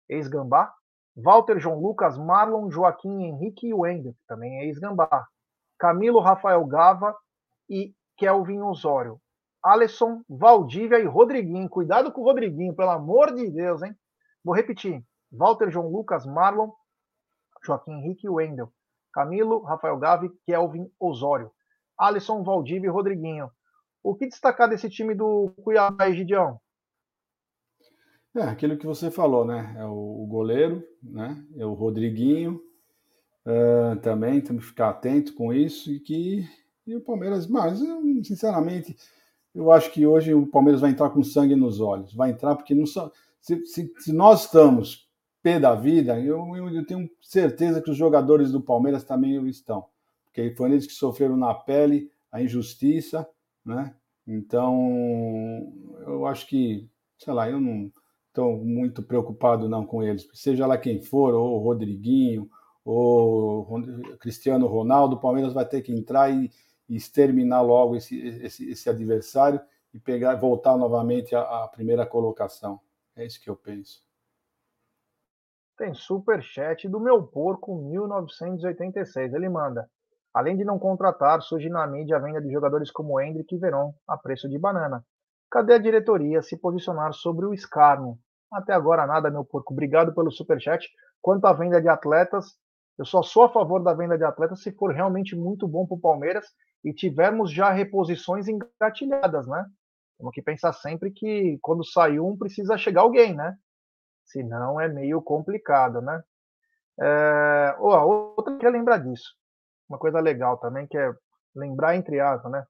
[0.09, 0.73] Ex-Gambá.
[1.15, 5.27] Walter, João Lucas, Marlon, Joaquim, Henrique e Wendel, que também é ex-Gambá.
[5.77, 7.15] Camilo, Rafael Gava
[7.69, 9.19] e Kelvin Osório.
[9.63, 11.69] Alisson, Valdívia e Rodriguinho.
[11.69, 13.95] Cuidado com o Rodriguinho, pelo amor de Deus, hein?
[14.43, 15.03] Vou repetir.
[15.31, 16.71] Walter, João Lucas, Marlon,
[17.67, 18.71] Joaquim Henrique e Wendel.
[19.13, 21.51] Camilo, Rafael Gavi, Kelvin Osório,
[21.97, 23.49] Alisson, Valdívia e Rodriguinho.
[24.03, 26.59] O que destacar desse time do Cuiabá, Gidião?
[28.35, 29.75] É, aquilo que você falou, né?
[29.77, 31.43] É o goleiro, né?
[31.57, 32.61] É o Rodriguinho.
[33.45, 36.47] Uh, também temos que ficar atento com isso e que
[36.85, 37.79] e o Palmeiras, mas
[38.23, 38.95] sinceramente,
[39.53, 42.13] eu acho que hoje o Palmeiras vai entrar com sangue nos olhos.
[42.13, 43.11] Vai entrar porque não só,
[43.41, 45.06] se, se, se nós estamos
[45.47, 49.85] pé da vida, eu, eu, tenho certeza que os jogadores do Palmeiras também estão,
[50.25, 53.25] porque foram eles que sofreram na pele a injustiça,
[53.65, 53.95] né?
[54.27, 55.71] Então,
[56.05, 57.89] eu acho que, sei lá, eu não
[58.27, 62.49] estou muito preocupado não com eles, seja lá quem for, ou Rodriguinho,
[62.83, 63.81] ou
[64.19, 66.51] Cristiano Ronaldo, o Palmeiras vai ter que entrar e,
[66.89, 69.61] e exterminar logo esse, esse, esse, adversário
[69.93, 72.81] e pegar, voltar novamente à, à primeira colocação.
[73.15, 74.06] É isso que eu penso.
[75.77, 79.33] Tem super chat do meu porco 1986.
[79.33, 79.89] Ele manda:
[80.33, 83.93] Além de não contratar, surge na mídia a venda de jogadores como Hendrick e Veron
[84.07, 85.05] a preço de banana.
[85.51, 88.17] Cadê a diretoria se posicionar sobre o escárnio?
[88.51, 89.73] Até agora nada, meu porco.
[89.73, 90.87] Obrigado pelo super chat.
[91.21, 92.55] Quanto à venda de atletas,
[92.97, 95.95] Eu só sou a favor da venda de atletas se for realmente muito bom para
[95.97, 96.45] o Palmeiras
[96.83, 99.65] e tivermos já reposições engatilhadas, né?
[100.17, 103.55] Temos que pensar sempre que quando sai um precisa chegar alguém, né?
[104.27, 106.23] Senão é meio complicado, né?
[106.99, 107.75] É...
[107.79, 109.33] Oh, outra que é lembrar disso.
[109.89, 111.13] Uma coisa legal também que é
[111.55, 112.65] lembrar entre aspas, né?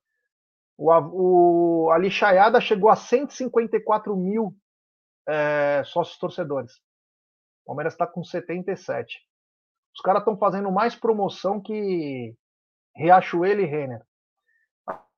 [0.78, 4.56] O, o, a lixaiada chegou a 154 mil
[5.28, 6.74] é, sócios torcedores.
[7.64, 9.20] O Palmeiras está com 77.
[9.96, 12.36] Os caras estão fazendo mais promoção que
[12.96, 14.06] Riachuelo e Renner.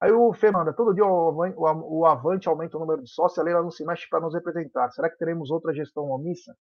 [0.01, 3.69] Aí o Fernanda, todo dia o, Avante aumenta o número de sócios, a Leila não
[3.69, 4.89] se mexe para nos representar.
[4.91, 6.55] Será que teremos outra gestão omissa?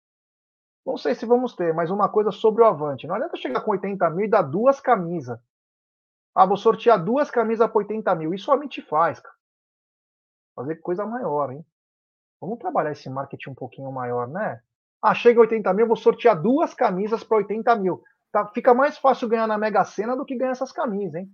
[0.85, 3.05] Não sei se vamos ter, mas uma coisa sobre o Avante.
[3.05, 5.39] Não adianta chegar com 80 mil e dar duas camisas.
[6.33, 8.33] Ah, vou sortear duas camisas por 80 mil.
[8.33, 9.35] Isso a gente faz, cara.
[10.55, 11.65] Fazer coisa maior, hein?
[12.41, 14.61] Vamos trabalhar esse marketing um pouquinho maior, né?
[15.01, 18.01] Ah, chega 80 mil, vou sortear duas camisas para 80 mil.
[18.31, 21.31] Tá, fica mais fácil ganhar na Mega Sena do que ganhar essas camisas, hein?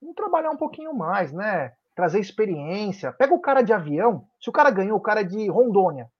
[0.00, 1.72] Vamos trabalhar um pouquinho mais, né?
[1.94, 3.12] Trazer experiência.
[3.12, 4.26] Pega o cara de avião.
[4.40, 6.10] Se o cara ganhou, o cara é de Rondônia.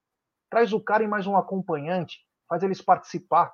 [0.50, 2.18] Traz o cara e mais um acompanhante.
[2.48, 3.52] Faz eles participar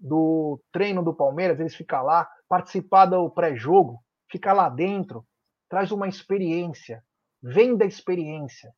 [0.00, 5.26] do treino do Palmeiras, eles ficam lá, participar do pré-jogo, ficar lá dentro,
[5.68, 7.02] traz uma experiência,
[7.42, 8.72] venda experiência.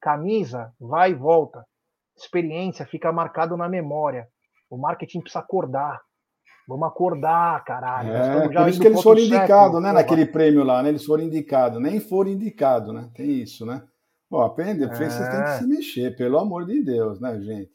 [0.00, 1.64] Camisa, vai e volta.
[2.16, 4.28] Experiência fica marcado na memória.
[4.70, 6.00] O marketing precisa acordar.
[6.66, 8.12] Vamos acordar, caralho.
[8.12, 9.92] É, por isso que eles foram indicados, né?
[9.92, 10.88] Naquele prêmio lá, né?
[10.88, 13.08] Eles foram indicados, nem foram indicados, né?
[13.14, 13.86] Tem isso, né?
[14.28, 14.88] Pô, aprende, é.
[14.88, 17.70] vocês têm que se mexer, pelo amor de Deus, né, gente?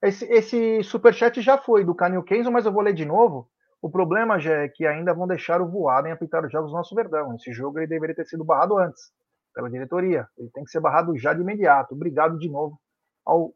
[0.00, 3.48] Esse, esse superchat já foi do Canil Kenzo, mas eu vou ler de novo.
[3.82, 6.76] O problema já é que ainda vão deixar o voado em apitar os jogos do
[6.76, 7.34] nosso Verdão.
[7.34, 9.10] Esse jogo ele deveria ter sido barrado antes,
[9.52, 10.28] pela diretoria.
[10.38, 11.94] Ele tem que ser barrado já de imediato.
[11.94, 12.78] Obrigado de novo
[13.24, 13.52] ao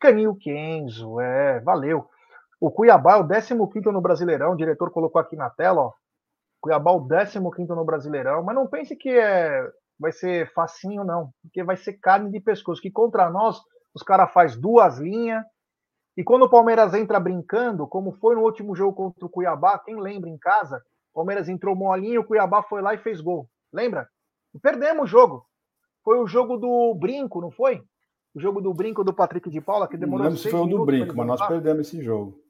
[0.00, 1.20] Canil Kenzo.
[1.20, 2.08] É, valeu.
[2.60, 5.92] O Cuiabá é o 15 no Brasileirão, o diretor colocou aqui na tela, ó.
[6.60, 11.30] Cuiabá é o 15 no Brasileirão, mas não pense que é, vai ser facinho, não,
[11.42, 12.80] porque vai ser carne de pescoço.
[12.80, 13.60] Que contra nós,
[13.94, 15.44] os caras faz duas linhas,
[16.16, 20.00] e quando o Palmeiras entra brincando, como foi no último jogo contra o Cuiabá, quem
[20.00, 20.78] lembra em casa,
[21.12, 23.46] o Palmeiras entrou molinho, o Cuiabá foi lá e fez gol.
[23.72, 24.08] Lembra?
[24.54, 25.44] E perdemos o jogo.
[26.02, 27.82] Foi o jogo do brinco, não foi?
[28.34, 30.66] O jogo do brinco do Patrick de Paula, que demorou Não lembro se foi o
[30.66, 32.45] do brinco, mas nós perdemos esse jogo.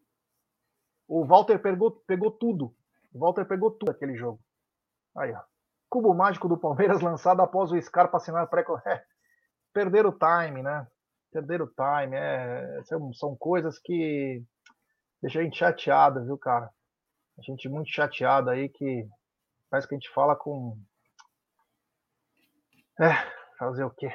[1.08, 2.74] O Walter pegou, pegou tudo.
[3.12, 4.40] O Walter pegou tudo aquele jogo.
[5.16, 5.40] Aí, ó.
[5.88, 9.02] Cubo mágico do Palmeiras lançado após o Scarpa assinar pré é,
[9.72, 10.86] Perder o time, né?
[11.32, 12.16] Perder o time.
[12.16, 14.42] É, são, são coisas que
[15.22, 16.70] deixam a gente chateado, viu, cara?
[17.38, 19.06] A gente muito chateado aí que
[19.70, 20.76] parece que a gente fala com.
[22.98, 23.12] É,
[23.58, 24.10] fazer o quê?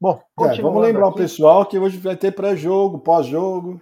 [0.00, 1.14] Bom, é, vamos lembrar aqui.
[1.14, 3.80] o pessoal que hoje vai ter pré-jogo, pós-jogo.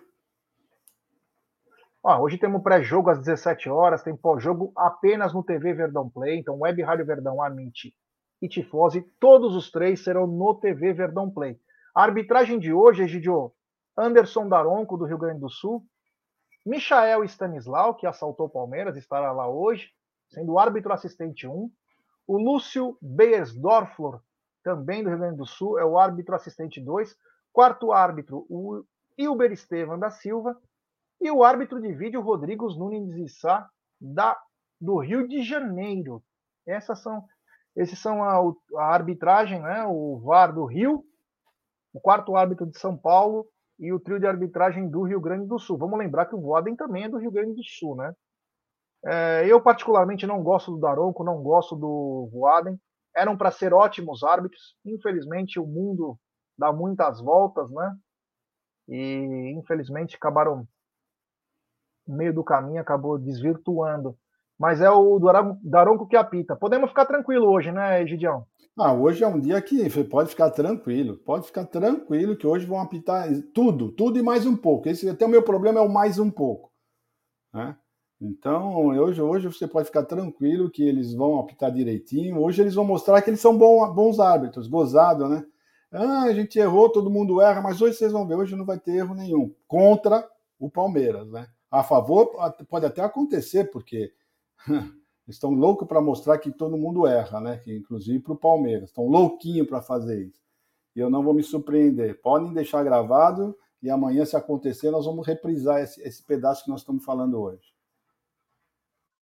[2.05, 6.59] Ah, hoje temos pré-jogo às 17 horas, tem pós-jogo apenas no TV Verdão Play, então
[6.59, 7.95] Web Rádio Verdão, Amit
[8.41, 11.61] e Tifose, todos os três serão no TV Verdão Play.
[11.95, 13.53] A arbitragem de hoje, Egidio,
[13.97, 15.87] Anderson Daronco, do Rio Grande do Sul,
[16.67, 19.89] Michael Stanislau, que assaltou o Palmeiras, estará lá hoje,
[20.29, 21.71] sendo árbitro assistente 1.
[22.27, 24.19] O Lúcio Beiersdorfler,
[24.65, 27.15] também do Rio Grande do Sul, é o árbitro assistente 2.
[27.53, 28.83] Quarto árbitro, o
[29.17, 30.57] Hilber Estevam da Silva.
[31.23, 33.65] E o árbitro de vídeo, Rodrigo Nunes Issa,
[34.01, 34.37] da,
[34.81, 36.21] do Rio de Janeiro.
[36.67, 37.25] Essas são,
[37.77, 38.43] esses são a,
[38.79, 39.85] a arbitragem, né?
[39.87, 41.05] o VAR do Rio,
[41.95, 43.47] o quarto árbitro de São Paulo
[43.79, 45.79] e o trio de arbitragem do Rio Grande do Sul.
[45.79, 48.13] Vamos lembrar que o Voaden também é do Rio Grande do Sul, né?
[49.05, 52.77] É, eu, particularmente, não gosto do Daronco, não gosto do Voaden.
[53.15, 54.77] Eram para ser ótimos árbitros.
[54.85, 56.19] Infelizmente, o mundo
[56.59, 57.97] dá muitas voltas, né?
[58.89, 60.67] E, infelizmente, acabaram
[62.07, 64.17] no meio do caminho acabou desvirtuando.
[64.59, 65.19] Mas é o
[65.63, 66.55] Daronco que apita.
[66.55, 68.45] Podemos ficar tranquilo hoje, né, Gidião?
[68.79, 71.19] Ah, hoje é um dia que pode ficar tranquilo.
[71.19, 74.89] Pode ficar tranquilo que hoje vão apitar tudo, tudo e mais um pouco.
[74.89, 76.71] Esse até o meu problema é o mais um pouco.
[77.53, 77.77] Né?
[78.21, 82.41] Então, hoje, hoje você pode ficar tranquilo que eles vão apitar direitinho.
[82.41, 85.45] Hoje eles vão mostrar que eles são bons, bons árbitros, gozado, né?
[85.91, 88.79] Ah, a gente errou, todo mundo erra, mas hoje vocês vão ver, hoje não vai
[88.79, 89.53] ter erro nenhum.
[89.67, 90.27] Contra
[90.59, 91.49] o Palmeiras, né?
[91.73, 92.31] A favor
[92.69, 94.13] pode até acontecer, porque
[95.27, 97.57] estão loucos para mostrar que todo mundo erra, né?
[97.57, 98.91] Que, inclusive para o Palmeiras.
[98.91, 100.43] Estão louquinho para fazer isso.
[100.95, 102.21] E eu não vou me surpreender.
[102.21, 106.81] Podem deixar gravado e amanhã, se acontecer, nós vamos reprisar esse, esse pedaço que nós
[106.81, 107.73] estamos falando hoje.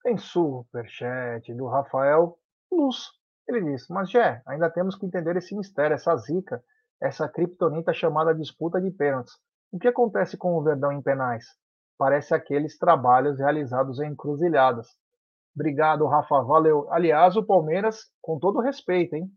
[0.03, 2.37] Tem superchat do Rafael
[2.69, 3.09] Luz.
[3.47, 6.61] Ele disse, mas Jé, ainda temos que entender esse mistério, essa zica,
[7.01, 9.33] essa criptonita chamada disputa de pênaltis.
[9.71, 11.45] O que acontece com o Verdão em penais?
[11.97, 14.87] Parece aqueles trabalhos realizados em encruzilhadas.
[15.55, 16.41] Obrigado, Rafa.
[16.41, 16.91] Valeu.
[16.91, 19.29] Aliás, o Palmeiras, com todo respeito, hein?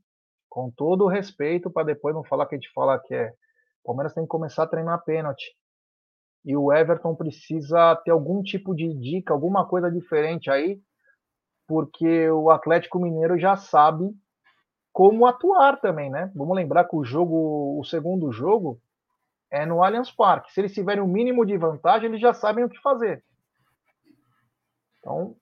[0.48, 3.28] Com todo respeito, para depois não falar que a gente fala que é.
[3.82, 5.54] O Palmeiras tem que começar a treinar pênalti.
[6.44, 10.80] E o Everton precisa ter algum tipo de dica, alguma coisa diferente aí,
[11.66, 14.14] porque o Atlético Mineiro já sabe
[14.92, 16.32] como atuar também, né?
[16.34, 18.80] Vamos lembrar que o jogo, o segundo jogo,
[19.50, 20.52] é no Allianz Parque.
[20.52, 23.24] Se eles tiverem o mínimo de vantagem, eles já sabem o que fazer.
[24.98, 25.36] Então,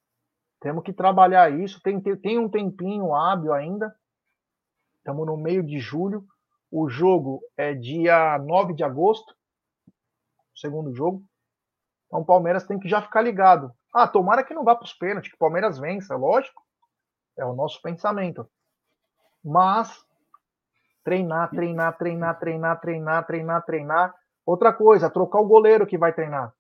[0.60, 1.80] temos que trabalhar isso.
[1.82, 3.94] Tem, tem um tempinho hábil ainda.
[4.98, 6.24] Estamos no meio de julho.
[6.70, 9.34] O jogo é dia 9 de agosto.
[10.54, 11.22] Segundo jogo.
[12.06, 13.74] Então o Palmeiras tem que já ficar ligado.
[13.92, 16.62] Ah, tomara que não vá para os pênaltis, que o Palmeiras vença, lógico.
[17.36, 18.48] É o nosso pensamento.
[19.44, 20.04] Mas
[21.04, 24.14] treinar, treinar, treinar, treinar, treinar, treinar, treinar.
[24.44, 26.52] Outra coisa, trocar o goleiro que vai treinar.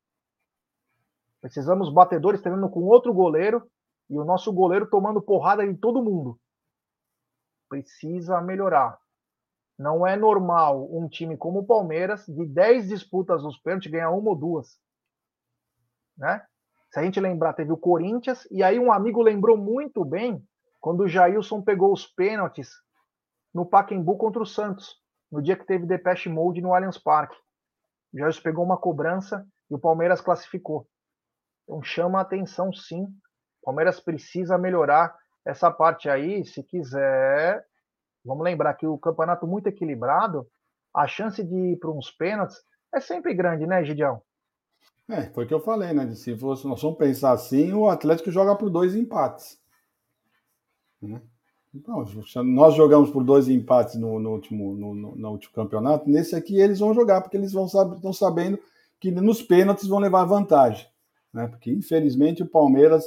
[1.40, 3.68] Precisamos batedores treinando com outro goleiro
[4.08, 6.38] e o nosso goleiro tomando porrada de todo mundo.
[7.68, 8.98] Precisa melhorar.
[9.78, 14.30] Não é normal um time como o Palmeiras, de 10 disputas nos pênaltis, ganhar uma
[14.30, 14.78] ou duas.
[16.16, 16.44] Né?
[16.90, 20.46] Se a gente lembrar, teve o Corinthians, e aí um amigo lembrou muito bem
[20.80, 22.83] quando o Jailson pegou os pênaltis
[23.54, 25.00] no Pacaembu contra o Santos,
[25.30, 27.36] no dia que teve Depeche Mode no Allianz Parque.
[28.12, 30.88] O Jailson pegou uma cobrança e o Palmeiras classificou.
[31.62, 33.06] Então chama a atenção sim
[33.64, 37.64] Palmeiras precisa melhorar essa parte aí, se quiser.
[38.24, 40.46] Vamos lembrar que o campeonato muito equilibrado,
[40.94, 42.62] a chance de ir para uns pênaltis
[42.94, 44.22] é sempre grande, né, Gidião?
[45.08, 46.14] É, foi o que eu falei, né?
[46.14, 49.60] Se nós vamos pensar assim, o Atlético joga por dois empates.
[51.02, 51.20] Né?
[52.44, 56.08] Nós jogamos por dois empates no, no último, no, no, no, último campeonato.
[56.08, 58.58] Nesse aqui eles vão jogar, porque eles vão estão sabendo
[59.00, 60.86] que nos pênaltis vão levar vantagem.
[61.32, 61.48] Né?
[61.48, 63.04] Porque, infelizmente, o Palmeiras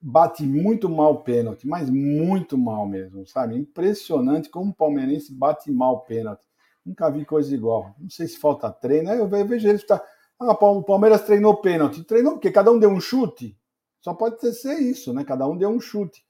[0.00, 3.56] bate muito mal pênalti, mas muito mal mesmo, sabe?
[3.56, 6.44] Impressionante como o palmeirense bate mal pênalti.
[6.84, 7.94] Nunca vi coisa igual.
[7.98, 9.10] Não sei se falta treino.
[9.10, 10.02] Eu vejo ele está.
[10.38, 12.04] Ah, o Palmeiras treinou pênalti.
[12.04, 13.58] Treinou porque cada um deu um chute.
[14.02, 15.24] Só pode ser isso, né?
[15.24, 16.22] Cada um deu um chute,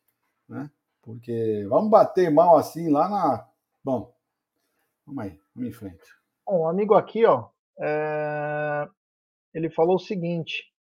[0.48, 0.70] né?
[1.04, 3.48] Porque vamos bater mal assim lá na.
[3.84, 4.14] Bom,
[5.06, 6.04] vamos aí, vamos em frente.
[6.48, 8.88] Um amigo aqui, ó, é...
[9.52, 10.72] ele falou o seguinte: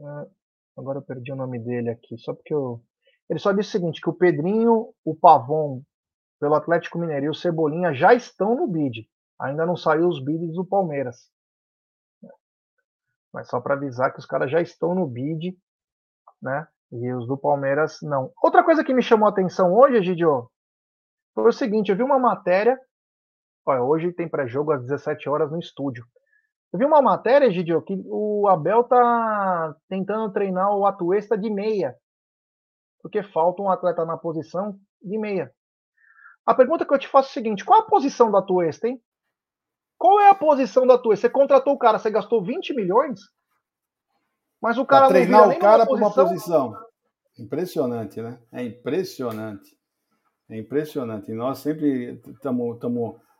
[0.00, 0.30] é,
[0.76, 2.82] Agora eu perdi o nome dele aqui, só porque eu.
[3.28, 5.82] Ele só disse o seguinte: que o Pedrinho, o Pavon,
[6.40, 9.08] pelo Atlético Mineiro e o Cebolinha já estão no bid.
[9.38, 11.30] Ainda não saiu os bids do Palmeiras.
[13.32, 15.56] Mas só para avisar que os caras já estão no bid,
[16.42, 16.66] né?
[16.92, 18.32] E os do Palmeiras não.
[18.42, 20.50] Outra coisa que me chamou a atenção hoje, Egidio,
[21.34, 22.78] foi o seguinte: eu vi uma matéria.
[23.64, 26.04] Olha, hoje tem pré-jogo às 17 horas no estúdio.
[26.72, 31.96] Eu vi uma matéria, Gidio, que o Abel tá tentando treinar o Atuesta de meia,
[33.02, 35.52] porque falta um atleta na posição de meia.
[36.46, 39.00] A pergunta que eu te faço é a seguinte: qual a posição do Atuesta, hein?
[39.98, 41.28] Qual é a posição do Atuesta?
[41.28, 43.20] Você contratou o cara, você gastou 20 milhões,
[44.60, 46.74] mas o cara pra treinar o cara para uma posição.
[47.38, 48.38] Impressionante, né?
[48.52, 49.76] É impressionante.
[50.48, 51.30] É impressionante.
[51.30, 52.80] E nós sempre estamos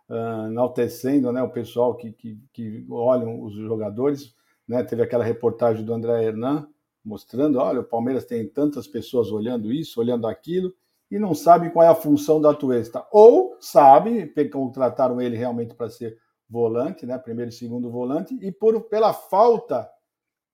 [0.08, 4.34] uh, enaltecendo né, o pessoal que, que, que olham os jogadores.
[4.66, 4.82] Né?
[4.84, 6.68] Teve aquela reportagem do André Hernan
[7.04, 10.72] mostrando, olha, o Palmeiras tem tantas pessoas olhando isso, olhando aquilo,
[11.10, 13.04] e não sabe qual é a função da Tuesta.
[13.10, 16.18] Ou sabe, contrataram ele realmente para ser
[16.48, 17.18] volante, né?
[17.18, 19.88] primeiro e segundo volante, e por, pela falta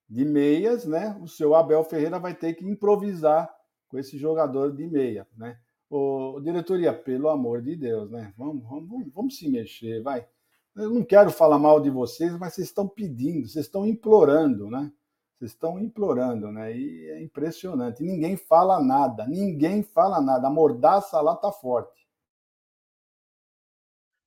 [0.09, 1.17] de meias, né?
[1.21, 3.53] o seu Abel Ferreira vai ter que improvisar
[3.89, 5.27] com esse jogador de meia.
[5.37, 5.59] Né?
[5.89, 8.35] Ô, diretoria, pelo amor de Deus, né?
[8.37, 10.27] Vamos, vamos, vamos se mexer, vai.
[10.75, 14.93] Eu não quero falar mal de vocês, mas vocês estão pedindo, vocês estão implorando, né?
[15.39, 16.77] Vocês estão implorando, né?
[16.77, 18.03] E é impressionante.
[18.03, 20.49] Ninguém fala nada, ninguém fala nada.
[20.49, 22.07] A mordaça lá tá forte.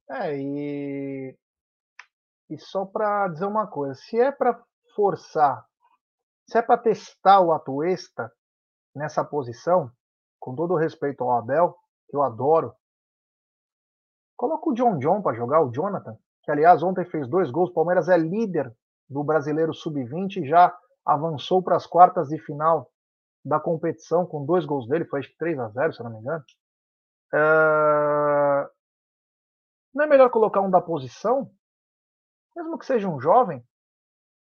[0.09, 1.37] É, e,
[2.49, 4.63] e só para dizer uma coisa: se é para
[4.95, 5.68] forçar,
[6.49, 8.31] se é para testar o Atuesta
[8.95, 9.91] nessa posição,
[10.39, 11.77] com todo respeito ao Abel,
[12.09, 12.73] que eu adoro,
[14.35, 17.69] coloca o John John para jogar, o Jonathan, que aliás ontem fez dois gols.
[17.69, 18.75] O Palmeiras é líder
[19.07, 22.91] do Brasileiro Sub-20 e já avançou para as quartas de final
[23.45, 26.19] da competição com dois gols dele, foi acho que 3 a 0 se não me
[26.19, 26.43] engano.
[27.33, 28.69] É...
[29.93, 31.51] Não é melhor colocar um da posição?
[32.55, 33.63] Mesmo que seja um jovem?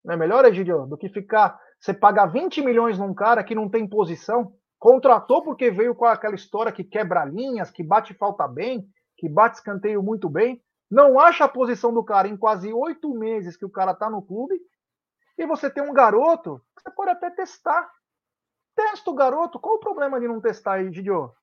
[0.03, 1.59] Não é melhor, Egidio, do que ficar.
[1.85, 4.51] Você pagar 20 milhões num cara que não tem posição?
[4.79, 9.57] Contratou porque veio com aquela história que quebra linhas, que bate falta bem, que bate
[9.57, 10.59] escanteio muito bem.
[10.89, 14.19] não acha a posição do cara em quase oito meses que o cara tá no
[14.19, 14.59] clube,
[15.37, 17.87] e você tem um garoto, você pode até testar.
[18.75, 21.33] Testa o garoto, qual o problema de não testar aí, Gidio?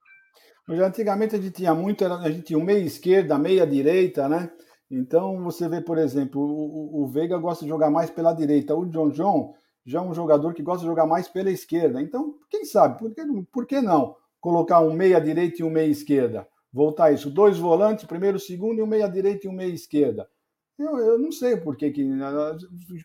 [0.69, 4.51] Antigamente a gente tinha muito, a gente tinha o meia esquerda, meia direita, né?
[4.91, 8.87] Então você vê, por exemplo, o, o Veiga gosta de jogar mais pela direita, o
[8.87, 9.55] John John
[9.85, 12.01] já um jogador que gosta de jogar mais pela esquerda.
[12.01, 13.23] Então, quem sabe, por que,
[13.53, 16.49] por que não colocar um meia direita e um meia esquerda?
[16.73, 20.29] Voltar isso, dois volantes, primeiro, segundo, e um meia direita e um meia esquerda.
[20.79, 22.09] Eu, eu não sei por que, que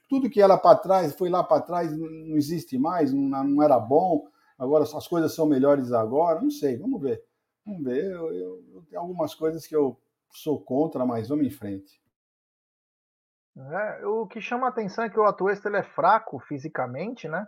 [0.08, 3.78] tudo que era para trás, foi lá para trás, não existe mais, não, não, era
[3.78, 4.26] bom,
[4.58, 7.24] agora as coisas são melhores agora, não sei, vamos ver.
[7.66, 10.00] Vamos ver, eu, eu, eu tenho algumas coisas que eu
[10.32, 12.02] sou contra, mas vamos em frente.
[13.60, 17.48] É, o que chama a atenção é que o Atuesta ele é fraco fisicamente, né?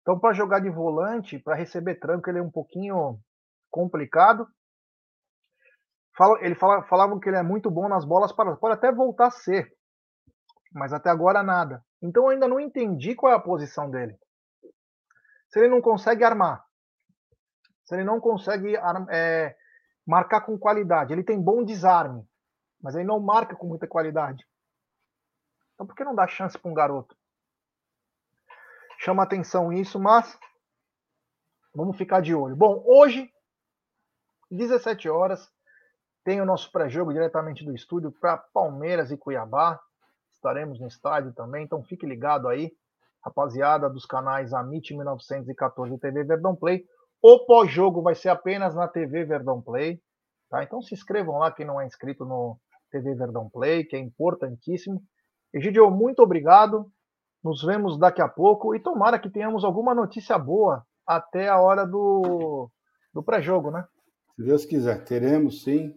[0.00, 3.18] Então, para jogar de volante, para receber tranco, ele é um pouquinho
[3.70, 4.48] complicado.
[6.16, 9.26] Fala, ele fala, falavam que ele é muito bom nas bolas para pode até voltar
[9.26, 9.70] a ser,
[10.72, 11.84] mas até agora nada.
[12.02, 14.16] Então, eu ainda não entendi qual é a posição dele.
[15.48, 16.64] Se ele não consegue armar,
[17.84, 18.74] se ele não consegue
[19.10, 19.54] é,
[20.06, 22.26] marcar com qualidade, ele tem bom desarme,
[22.82, 24.44] mas ele não marca com muita qualidade.
[25.82, 27.16] Então por que não dá chance para um garoto?
[29.00, 30.38] Chama atenção isso, mas
[31.74, 32.54] vamos ficar de olho.
[32.54, 33.28] Bom, hoje,
[34.48, 35.50] 17 horas,
[36.22, 39.80] tem o nosso pré-jogo diretamente do estúdio para Palmeiras e Cuiabá.
[40.30, 42.72] Estaremos no estádio também, então fique ligado aí,
[43.20, 46.86] rapaziada dos canais Amit 1914 e TV Verdão Play.
[47.20, 50.00] O pós-jogo vai ser apenas na TV Verdão Play.
[50.48, 50.62] Tá?
[50.62, 52.56] Então se inscrevam lá quem não é inscrito no
[52.92, 55.02] TV Verdão Play, que é importantíssimo.
[55.52, 56.90] Egidio, muito obrigado.
[57.42, 61.84] Nos vemos daqui a pouco e tomara que tenhamos alguma notícia boa até a hora
[61.84, 62.70] do,
[63.12, 63.84] do pré-jogo, né?
[64.36, 65.94] Se Deus quiser, teremos sim.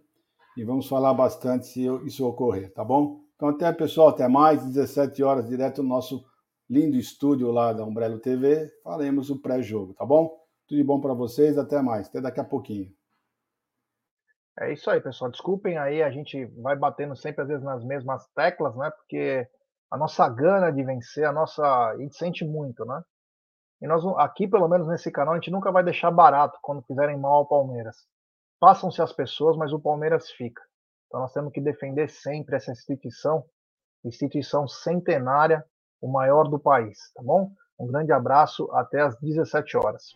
[0.57, 3.19] E vamos falar bastante se isso ocorrer, tá bom?
[3.35, 6.23] Então, até pessoal, até mais, 17 horas, direto no nosso
[6.69, 8.69] lindo estúdio lá da Umbrello TV.
[8.83, 10.33] Faremos o pré-jogo, tá bom?
[10.67, 12.89] Tudo de bom para vocês, até mais, até daqui a pouquinho.
[14.59, 15.29] É isso aí, pessoal.
[15.29, 18.89] Desculpem aí, a gente vai batendo sempre às vezes nas mesmas teclas, né?
[18.91, 19.47] Porque
[19.91, 23.01] a nossa gana de vencer, a nossa, a gente sente muito, né?
[23.81, 27.19] E nós aqui, pelo menos nesse canal, a gente nunca vai deixar barato quando fizerem
[27.19, 27.97] mal ao Palmeiras.
[28.59, 30.61] Passam-se as pessoas, mas o Palmeiras fica.
[31.07, 33.45] Então nós temos que defender sempre essa instituição,
[34.05, 35.63] instituição centenária,
[36.01, 37.51] o maior do país, tá bom?
[37.77, 40.15] Um grande abraço, até às 17 horas.